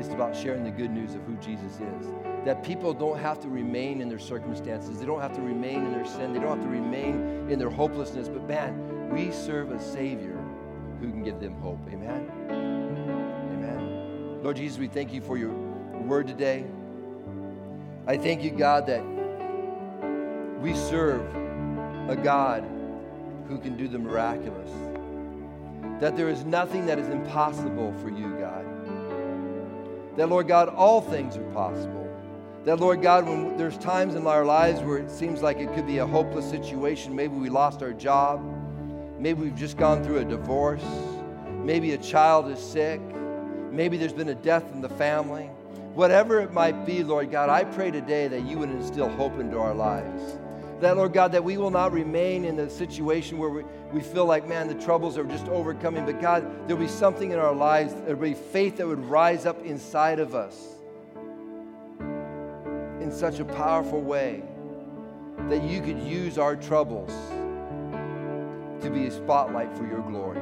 is 0.01 0.13
about 0.13 0.35
sharing 0.35 0.65
the 0.65 0.73
good 0.73 0.91
news 0.91 1.15
of 1.15 1.23
who 1.23 1.37
Jesus 1.37 1.75
is 1.75 2.34
that 2.45 2.63
people 2.63 2.93
don't 2.93 3.19
have 3.19 3.41
to 3.41 3.49
remain 3.49 4.01
in 4.03 4.09
their 4.09 4.19
circumstances. 4.19 4.99
They 4.99 5.07
don't 5.07 5.21
have 5.21 5.35
to 5.35 5.41
remain 5.41 5.87
in 5.87 5.93
their 5.93 6.05
sin. 6.05 6.33
They 6.35 6.41
don't 6.41 6.59
have 6.59 6.65
to 6.65 6.71
remain 6.71 7.49
in 7.51 7.59
their 7.59 7.71
hopelessness. 7.71 8.29
But 8.29 8.47
man, 8.47 9.11
we 9.11 9.31
serve 9.31 9.71
a 9.71 9.81
Savior 9.81 10.39
who 11.01 11.11
can 11.11 11.23
give 11.23 11.41
them 11.41 11.55
hope. 11.55 11.81
Amen? 11.91 12.31
Amen. 12.51 14.43
Lord 14.43 14.57
Jesus, 14.57 14.79
we 14.79 14.89
thank 14.89 15.13
you 15.13 15.23
for 15.23 15.39
your 15.39 15.53
word 15.53 16.27
today. 16.27 16.67
I 18.07 18.19
thank 18.19 18.43
you, 18.43 18.51
God, 18.51 18.87
that 18.87 19.03
we 20.61 20.75
serve 20.75 21.23
a 22.11 22.17
God 22.17 22.65
who 23.49 23.59
can 23.59 23.77
do 23.77 23.89
the 23.89 23.99
miraculous. 23.99 24.71
That 26.01 26.15
there 26.15 26.29
is 26.29 26.45
nothing 26.45 26.85
that 26.87 26.99
is 26.99 27.09
impossible 27.09 27.95
for 28.03 28.11
you, 28.11 28.37
God. 28.39 28.67
That, 30.17 30.29
Lord 30.29 30.47
God, 30.47 30.69
all 30.69 31.01
things 31.01 31.39
are 31.39 31.51
possible. 31.53 32.04
That, 32.65 32.81
Lord 32.81 33.03
God, 33.03 33.27
when 33.27 33.59
there's 33.59 33.77
times 33.77 34.15
in 34.15 34.27
our 34.27 34.43
lives 34.43 34.81
where 34.81 34.97
it 34.97 35.11
seems 35.11 35.43
like 35.43 35.59
it 35.59 35.75
could 35.75 35.87
be 35.87 35.99
a 35.99 36.07
hopeless 36.07 36.49
situation, 36.49 37.15
maybe 37.15 37.35
we 37.35 37.51
lost 37.51 37.83
our 37.83 37.93
job, 37.93 38.43
maybe 39.19 39.43
we've 39.43 39.57
just 39.57 39.77
gone 39.77 40.03
through 40.03 40.21
a 40.21 40.25
divorce, 40.25 40.85
maybe 41.63 41.93
a 41.93 41.99
child 41.99 42.51
is 42.51 42.59
sick, 42.59 43.03
maybe 43.71 43.99
there's 43.99 44.15
been 44.15 44.31
a 44.31 44.35
death 44.35 44.65
in 44.73 44.81
the 44.81 44.89
family. 44.89 45.45
Whatever 45.93 46.41
it 46.41 46.55
might 46.55 46.87
be, 46.87 47.05
Lord 47.05 47.31
God, 47.31 47.51
I 47.51 47.65
pray 47.65 47.91
today 47.91 48.29
that 48.29 48.47
you 48.47 48.59
would 48.59 48.71
instill 48.71 49.11
hope 49.11 49.39
into 49.39 49.59
our 49.59 49.75
lives. 49.75 50.39
That, 50.81 50.97
Lord 50.97 51.13
God, 51.13 51.33
that 51.33 51.45
we 51.45 51.59
will 51.59 51.71
not 51.71 51.93
remain 51.93 52.47
in 52.47 52.57
the 52.57 52.71
situation 52.71 53.37
where 53.37 53.51
we, 53.51 53.65
we 53.93 54.01
feel 54.01 54.25
like, 54.25 54.49
man, 54.49 54.69
the 54.69 54.83
troubles 54.83 55.19
are 55.19 55.25
just 55.25 55.47
overcoming. 55.49 56.07
But 56.07 56.19
God, 56.21 56.67
there'll 56.67 56.83
be 56.83 56.89
something 56.89 57.31
in 57.31 57.39
our 57.39 57.55
lives, 57.55 57.93
there'll 58.07 58.21
be 58.21 58.33
faith 58.33 58.79
that 58.79 58.87
would 58.87 59.05
rise 59.05 59.45
up 59.45 59.63
inside 59.67 60.19
of 60.19 60.35
us 60.35 60.74
in 63.05 63.13
such 63.13 63.39
a 63.39 63.45
powerful 63.45 64.01
way 64.01 64.43
that 65.51 65.63
you 65.63 65.83
could 65.83 65.99
use 66.01 66.39
our 66.39 66.57
troubles 66.57 67.13
to 68.83 68.91
be 68.91 69.07
a 69.07 69.11
spotlight 69.11 69.77
for 69.77 69.87
your 69.87 70.01
glory. 70.01 70.41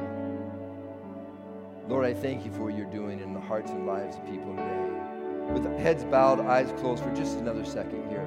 Lord, 1.89 2.05
I 2.05 2.13
thank 2.13 2.45
you 2.45 2.53
for 2.53 2.63
what 2.63 2.77
you're 2.77 2.85
doing 2.85 3.19
in 3.19 3.33
the 3.33 3.39
hearts 3.39 3.69
and 3.71 3.85
lives 3.85 4.15
of 4.15 4.25
people 4.25 4.55
today. 4.55 4.89
With 5.51 5.77
heads 5.77 6.05
bowed, 6.05 6.39
eyes 6.39 6.71
closed 6.79 7.03
for 7.03 7.13
just 7.13 7.37
another 7.37 7.65
second 7.65 8.07
here. 8.07 8.25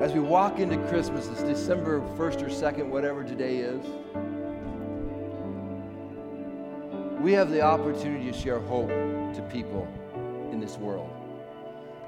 As 0.00 0.12
we 0.12 0.20
walk 0.20 0.60
into 0.60 0.76
Christmas, 0.86 1.26
it's 1.26 1.42
December 1.42 2.00
1st 2.16 2.42
or 2.42 2.48
2nd, 2.48 2.86
whatever 2.86 3.24
today 3.24 3.56
is, 3.56 3.84
we 7.20 7.32
have 7.32 7.50
the 7.50 7.60
opportunity 7.60 8.30
to 8.30 8.38
share 8.38 8.60
hope 8.60 8.88
to 8.88 9.48
people 9.50 9.88
in 10.52 10.60
this 10.60 10.76
world. 10.76 11.10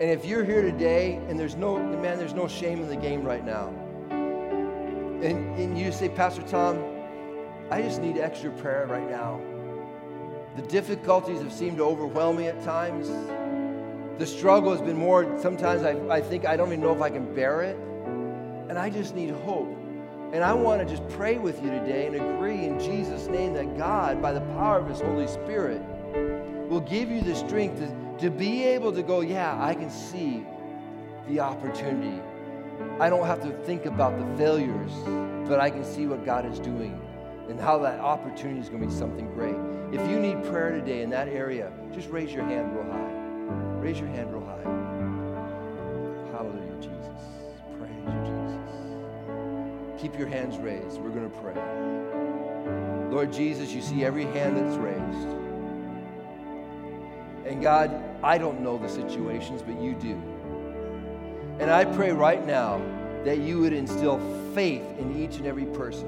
And 0.01 0.11
if 0.11 0.25
you're 0.25 0.45
here 0.45 0.63
today 0.63 1.21
and 1.29 1.39
there's 1.39 1.57
no, 1.57 1.79
man, 1.79 2.19
there's 2.19 2.35
no 2.35 2.47
shame 2.47 2.81
in 2.81 2.89
the 2.89 2.97
game 2.97 3.25
right 3.25 3.45
now. 3.45 3.69
And, 4.11 5.59
and 5.59 5.77
you 5.77 5.91
say, 5.91 6.09
Pastor 6.09 6.43
Tom, 6.43 6.83
I 7.71 7.83
just 7.83 8.01
need 8.01 8.17
extra 8.17 8.51
prayer 8.53 8.87
right 8.87 9.11
now. 9.11 9.41
The 10.57 10.63
difficulties 10.63 11.41
have 11.41 11.53
seemed 11.53 11.79
to 11.79 11.83
overwhelm 11.83 12.37
me 12.37 12.47
at 12.47 12.63
times. 12.63 13.09
The 14.19 14.27
struggle 14.27 14.71
has 14.71 14.81
been 14.81 14.97
more, 14.97 15.37
sometimes 15.41 15.83
I, 15.83 15.99
I 16.09 16.21
think 16.21 16.47
I 16.47 16.57
don't 16.57 16.69
even 16.69 16.81
know 16.81 16.95
if 16.95 17.03
I 17.03 17.11
can 17.11 17.35
bear 17.35 17.63
it. 17.63 17.77
And 18.69 18.79
I 18.79 18.91
just 18.91 19.15
need 19.15 19.31
hope. 19.31 19.77
And 20.33 20.45
I 20.45 20.53
want 20.53 20.81
to 20.81 20.87
just 20.87 21.09
pray 21.09 21.39
with 21.39 21.63
you 21.63 21.71
today 21.71 22.07
and 22.07 22.15
agree 22.15 22.65
in 22.65 22.79
Jesus' 22.79 23.27
name 23.27 23.55
that 23.55 23.77
God, 23.79 24.21
by 24.21 24.33
the 24.33 24.41
power 24.41 24.79
of 24.79 24.87
His 24.87 25.01
Holy 25.01 25.27
Spirit, 25.27 25.81
will 26.69 26.81
give 26.81 27.11
you 27.11 27.23
the 27.23 27.35
strength 27.35 27.79
to 27.79 28.08
to 28.19 28.31
be 28.31 28.65
able 28.65 28.93
to 28.93 29.03
go, 29.03 29.21
yeah, 29.21 29.57
I 29.63 29.75
can 29.75 29.91
see 29.91 30.45
the 31.29 31.41
opportunity. 31.41 32.21
I 32.99 33.09
don't 33.09 33.27
have 33.27 33.43
to 33.43 33.51
think 33.65 33.87
about 33.87 34.19
the 34.19 34.27
failures, 34.37 34.93
but 35.49 35.61
I 35.61 35.71
can 35.71 35.85
see 35.85 36.07
what 36.07 36.25
God 36.25 36.45
is 36.51 36.59
doing 36.59 37.01
and 37.49 37.61
how 37.61 37.79
that 37.79 38.01
opportunity 38.01 38.61
is 38.61 38.69
going 38.69 38.83
to 38.83 38.89
be 38.89 38.93
something 38.93 39.33
great. 39.35 39.55
If 39.93 40.09
you 40.11 40.19
need 40.19 40.43
prayer 40.45 40.73
today 40.73 41.03
in 41.03 41.11
that 41.11 41.29
area, 41.29 41.73
just 41.93 42.09
raise 42.11 42.33
your 42.33 42.45
hand 42.45 42.75
real 42.75 42.85
high. 42.93 43.15
Raise 43.81 43.99
your 43.99 44.09
hand 44.09 44.33
real 44.33 44.45
high. 44.45 44.63
Hallelujah, 46.33 46.77
Jesus. 46.81 47.23
Praise 47.79 48.05
you, 48.05 48.21
Jesus. 48.27 50.03
Keep 50.03 50.19
your 50.19 50.29
hands 50.29 50.59
raised. 50.59 51.01
We're 51.01 51.11
going 51.11 51.31
to 51.31 51.39
pray. 51.39 51.55
Lord 53.11 53.33
Jesus, 53.33 53.73
you 53.73 53.81
see 53.81 54.05
every 54.05 54.25
hand 54.25 54.57
that's 54.57 54.77
raised. 54.77 55.48
And 57.49 57.63
God, 57.63 57.99
I 58.23 58.37
don't 58.37 58.61
know 58.61 58.77
the 58.77 58.89
situations, 58.89 59.63
but 59.63 59.81
you 59.81 59.95
do. 59.95 60.21
And 61.59 61.71
I 61.71 61.87
pray 61.87 62.13
right 62.13 62.47
now 62.47 62.81
that 63.25 63.39
you 63.39 63.59
would 63.61 63.73
instill 63.73 64.21
faith 64.55 64.85
in 64.99 65.17
each 65.21 65.37
and 65.37 65.47
every 65.47 65.65
person. 65.65 66.07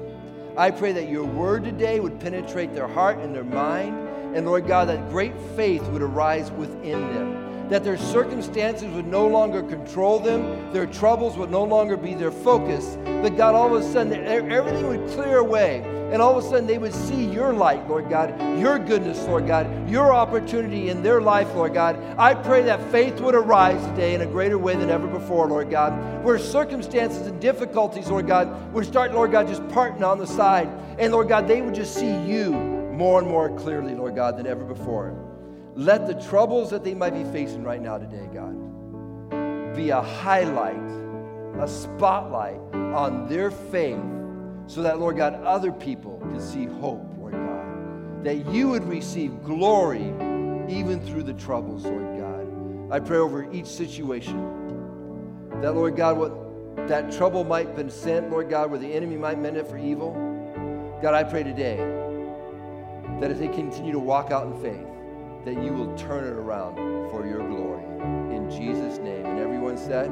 I 0.55 0.69
pray 0.69 0.91
that 0.91 1.09
your 1.09 1.23
word 1.23 1.63
today 1.63 1.99
would 1.99 2.19
penetrate 2.19 2.75
their 2.75 2.87
heart 2.87 3.17
and 3.17 3.33
their 3.33 3.43
mind. 3.43 4.07
And 4.35 4.45
Lord 4.45 4.67
God, 4.67 4.87
that 4.89 5.09
great 5.09 5.33
faith 5.55 5.81
would 5.87 6.01
arise 6.01 6.51
within 6.51 7.13
them. 7.13 7.40
That 7.71 7.83
their 7.83 7.97
circumstances 7.97 8.93
would 8.93 9.07
no 9.07 9.27
longer 9.27 9.63
control 9.63 10.19
them, 10.19 10.71
their 10.71 10.85
troubles 10.85 11.37
would 11.37 11.49
no 11.49 11.63
longer 11.63 11.97
be 11.97 12.13
their 12.13 12.31
focus. 12.31 12.97
But 13.03 13.35
God, 13.35 13.55
all 13.55 13.75
of 13.75 13.81
a 13.81 13.91
sudden, 13.91 14.13
everything 14.13 14.87
would 14.87 15.09
clear 15.09 15.39
away 15.39 15.83
and 16.11 16.21
all 16.21 16.37
of 16.37 16.43
a 16.43 16.47
sudden 16.47 16.67
they 16.67 16.77
would 16.77 16.93
see 16.93 17.23
your 17.25 17.53
light, 17.53 17.87
Lord 17.87 18.09
God, 18.09 18.37
your 18.59 18.77
goodness, 18.77 19.23
Lord 19.27 19.47
God, 19.47 19.89
your 19.89 20.13
opportunity 20.13 20.89
in 20.89 21.01
their 21.01 21.21
life, 21.21 21.47
Lord 21.55 21.73
God. 21.73 21.97
I 22.17 22.33
pray 22.33 22.63
that 22.63 22.91
faith 22.91 23.21
would 23.21 23.33
arise 23.33 23.81
today 23.87 24.13
in 24.13 24.19
a 24.19 24.25
greater 24.25 24.57
way 24.57 24.75
than 24.75 24.89
ever 24.89 25.07
before, 25.07 25.47
Lord 25.47 25.69
God, 25.69 26.21
where 26.21 26.37
circumstances 26.37 27.27
and 27.27 27.39
difficulties, 27.39 28.09
Lord 28.09 28.27
God, 28.27 28.73
would 28.73 28.85
start, 28.85 29.13
Lord 29.13 29.31
God, 29.31 29.47
just 29.47 29.65
parting 29.69 30.03
on 30.03 30.17
the 30.17 30.27
side. 30.27 30.67
And 30.99 31.13
Lord 31.13 31.29
God, 31.29 31.47
they 31.47 31.61
would 31.61 31.75
just 31.75 31.95
see 31.95 32.13
you 32.25 32.51
more 32.51 33.19
and 33.19 33.27
more 33.27 33.49
clearly, 33.57 33.95
Lord 33.95 34.13
God, 34.13 34.37
than 34.37 34.47
ever 34.47 34.65
before. 34.65 35.30
Let 35.75 36.05
the 36.05 36.15
troubles 36.29 36.69
that 36.71 36.83
they 36.83 36.93
might 36.93 37.13
be 37.13 37.23
facing 37.31 37.63
right 37.63 37.81
now 37.81 37.97
today, 37.97 38.27
God, 38.33 39.75
be 39.75 39.89
a 39.89 40.01
highlight, 40.01 40.81
a 41.59 41.67
spotlight 41.67 42.59
on 42.73 43.27
their 43.29 43.51
faith 43.51 43.99
so 44.67 44.81
that, 44.81 44.99
Lord 44.99 45.17
God, 45.17 45.35
other 45.45 45.71
people 45.71 46.19
can 46.19 46.39
see 46.39 46.65
hope, 46.65 47.05
Lord 47.17 47.33
God. 47.33 48.23
That 48.25 48.45
you 48.53 48.67
would 48.69 48.83
receive 48.83 49.43
glory 49.43 50.13
even 50.69 50.99
through 51.05 51.23
the 51.23 51.33
troubles, 51.33 51.85
Lord 51.85 52.19
God. 52.19 52.93
I 52.93 52.99
pray 52.99 53.17
over 53.17 53.49
each 53.53 53.67
situation 53.67 54.37
that, 55.61 55.73
Lord 55.73 55.95
God, 55.95 56.17
what 56.17 56.87
that 56.89 57.11
trouble 57.11 57.45
might 57.45 57.67
have 57.67 57.75
been 57.75 57.89
sent, 57.89 58.29
Lord 58.29 58.49
God, 58.49 58.69
where 58.69 58.79
the 58.79 58.93
enemy 58.93 59.15
might 59.15 59.39
meant 59.39 59.55
it 59.55 59.67
for 59.67 59.77
evil. 59.77 60.13
God, 61.01 61.13
I 61.13 61.23
pray 61.23 61.43
today 61.43 61.77
that 63.19 63.31
as 63.31 63.39
they 63.39 63.47
continue 63.47 63.93
to 63.93 63.99
walk 63.99 64.31
out 64.31 64.47
in 64.47 64.61
faith, 64.61 64.90
that 65.45 65.63
you 65.63 65.73
will 65.73 65.95
turn 65.95 66.23
it 66.23 66.33
around 66.33 66.75
for 67.09 67.25
your 67.25 67.47
glory. 67.47 67.83
In 68.35 68.49
Jesus' 68.49 68.99
name. 68.99 69.25
And 69.25 69.39
everyone 69.39 69.77
said, 69.77 70.09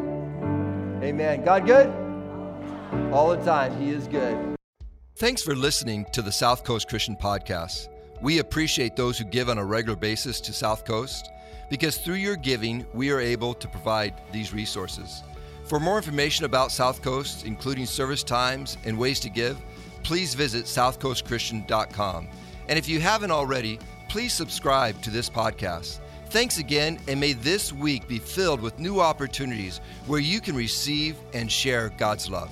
Amen. 1.03 1.43
God 1.43 1.65
good? 1.65 1.87
All 3.13 3.29
the 3.29 3.43
time. 3.43 3.79
He 3.79 3.89
is 3.89 4.07
good. 4.07 4.55
Thanks 5.15 5.41
for 5.41 5.55
listening 5.55 6.05
to 6.13 6.21
the 6.21 6.31
South 6.31 6.63
Coast 6.63 6.87
Christian 6.87 7.15
Podcast. 7.15 7.89
We 8.21 8.39
appreciate 8.39 8.95
those 8.95 9.17
who 9.17 9.25
give 9.25 9.49
on 9.49 9.57
a 9.57 9.65
regular 9.65 9.97
basis 9.97 10.41
to 10.41 10.53
South 10.53 10.85
Coast 10.85 11.29
because 11.69 11.97
through 11.97 12.15
your 12.15 12.35
giving, 12.35 12.85
we 12.93 13.11
are 13.11 13.19
able 13.19 13.53
to 13.53 13.67
provide 13.67 14.13
these 14.31 14.53
resources. 14.53 15.23
For 15.65 15.79
more 15.79 15.97
information 15.97 16.45
about 16.45 16.71
South 16.71 17.01
Coast, 17.01 17.45
including 17.45 17.85
service 17.85 18.23
times 18.23 18.77
and 18.85 18.97
ways 18.97 19.19
to 19.19 19.29
give, 19.29 19.61
please 20.03 20.33
visit 20.33 20.65
southcoastchristian.com. 20.65 22.27
And 22.67 22.79
if 22.79 22.89
you 22.89 22.99
haven't 22.99 23.31
already, 23.31 23.79
please 24.09 24.33
subscribe 24.33 24.99
to 25.03 25.11
this 25.11 25.29
podcast. 25.29 25.99
Thanks 26.31 26.57
again, 26.57 26.99
and 27.07 27.19
may 27.19 27.33
this 27.33 27.71
week 27.71 28.07
be 28.07 28.19
filled 28.19 28.59
with 28.59 28.79
new 28.79 28.99
opportunities 28.99 29.81
where 30.07 30.19
you 30.19 30.41
can 30.41 30.55
receive 30.55 31.15
and 31.33 31.51
share 31.51 31.89
God's 31.97 32.29
love. 32.29 32.51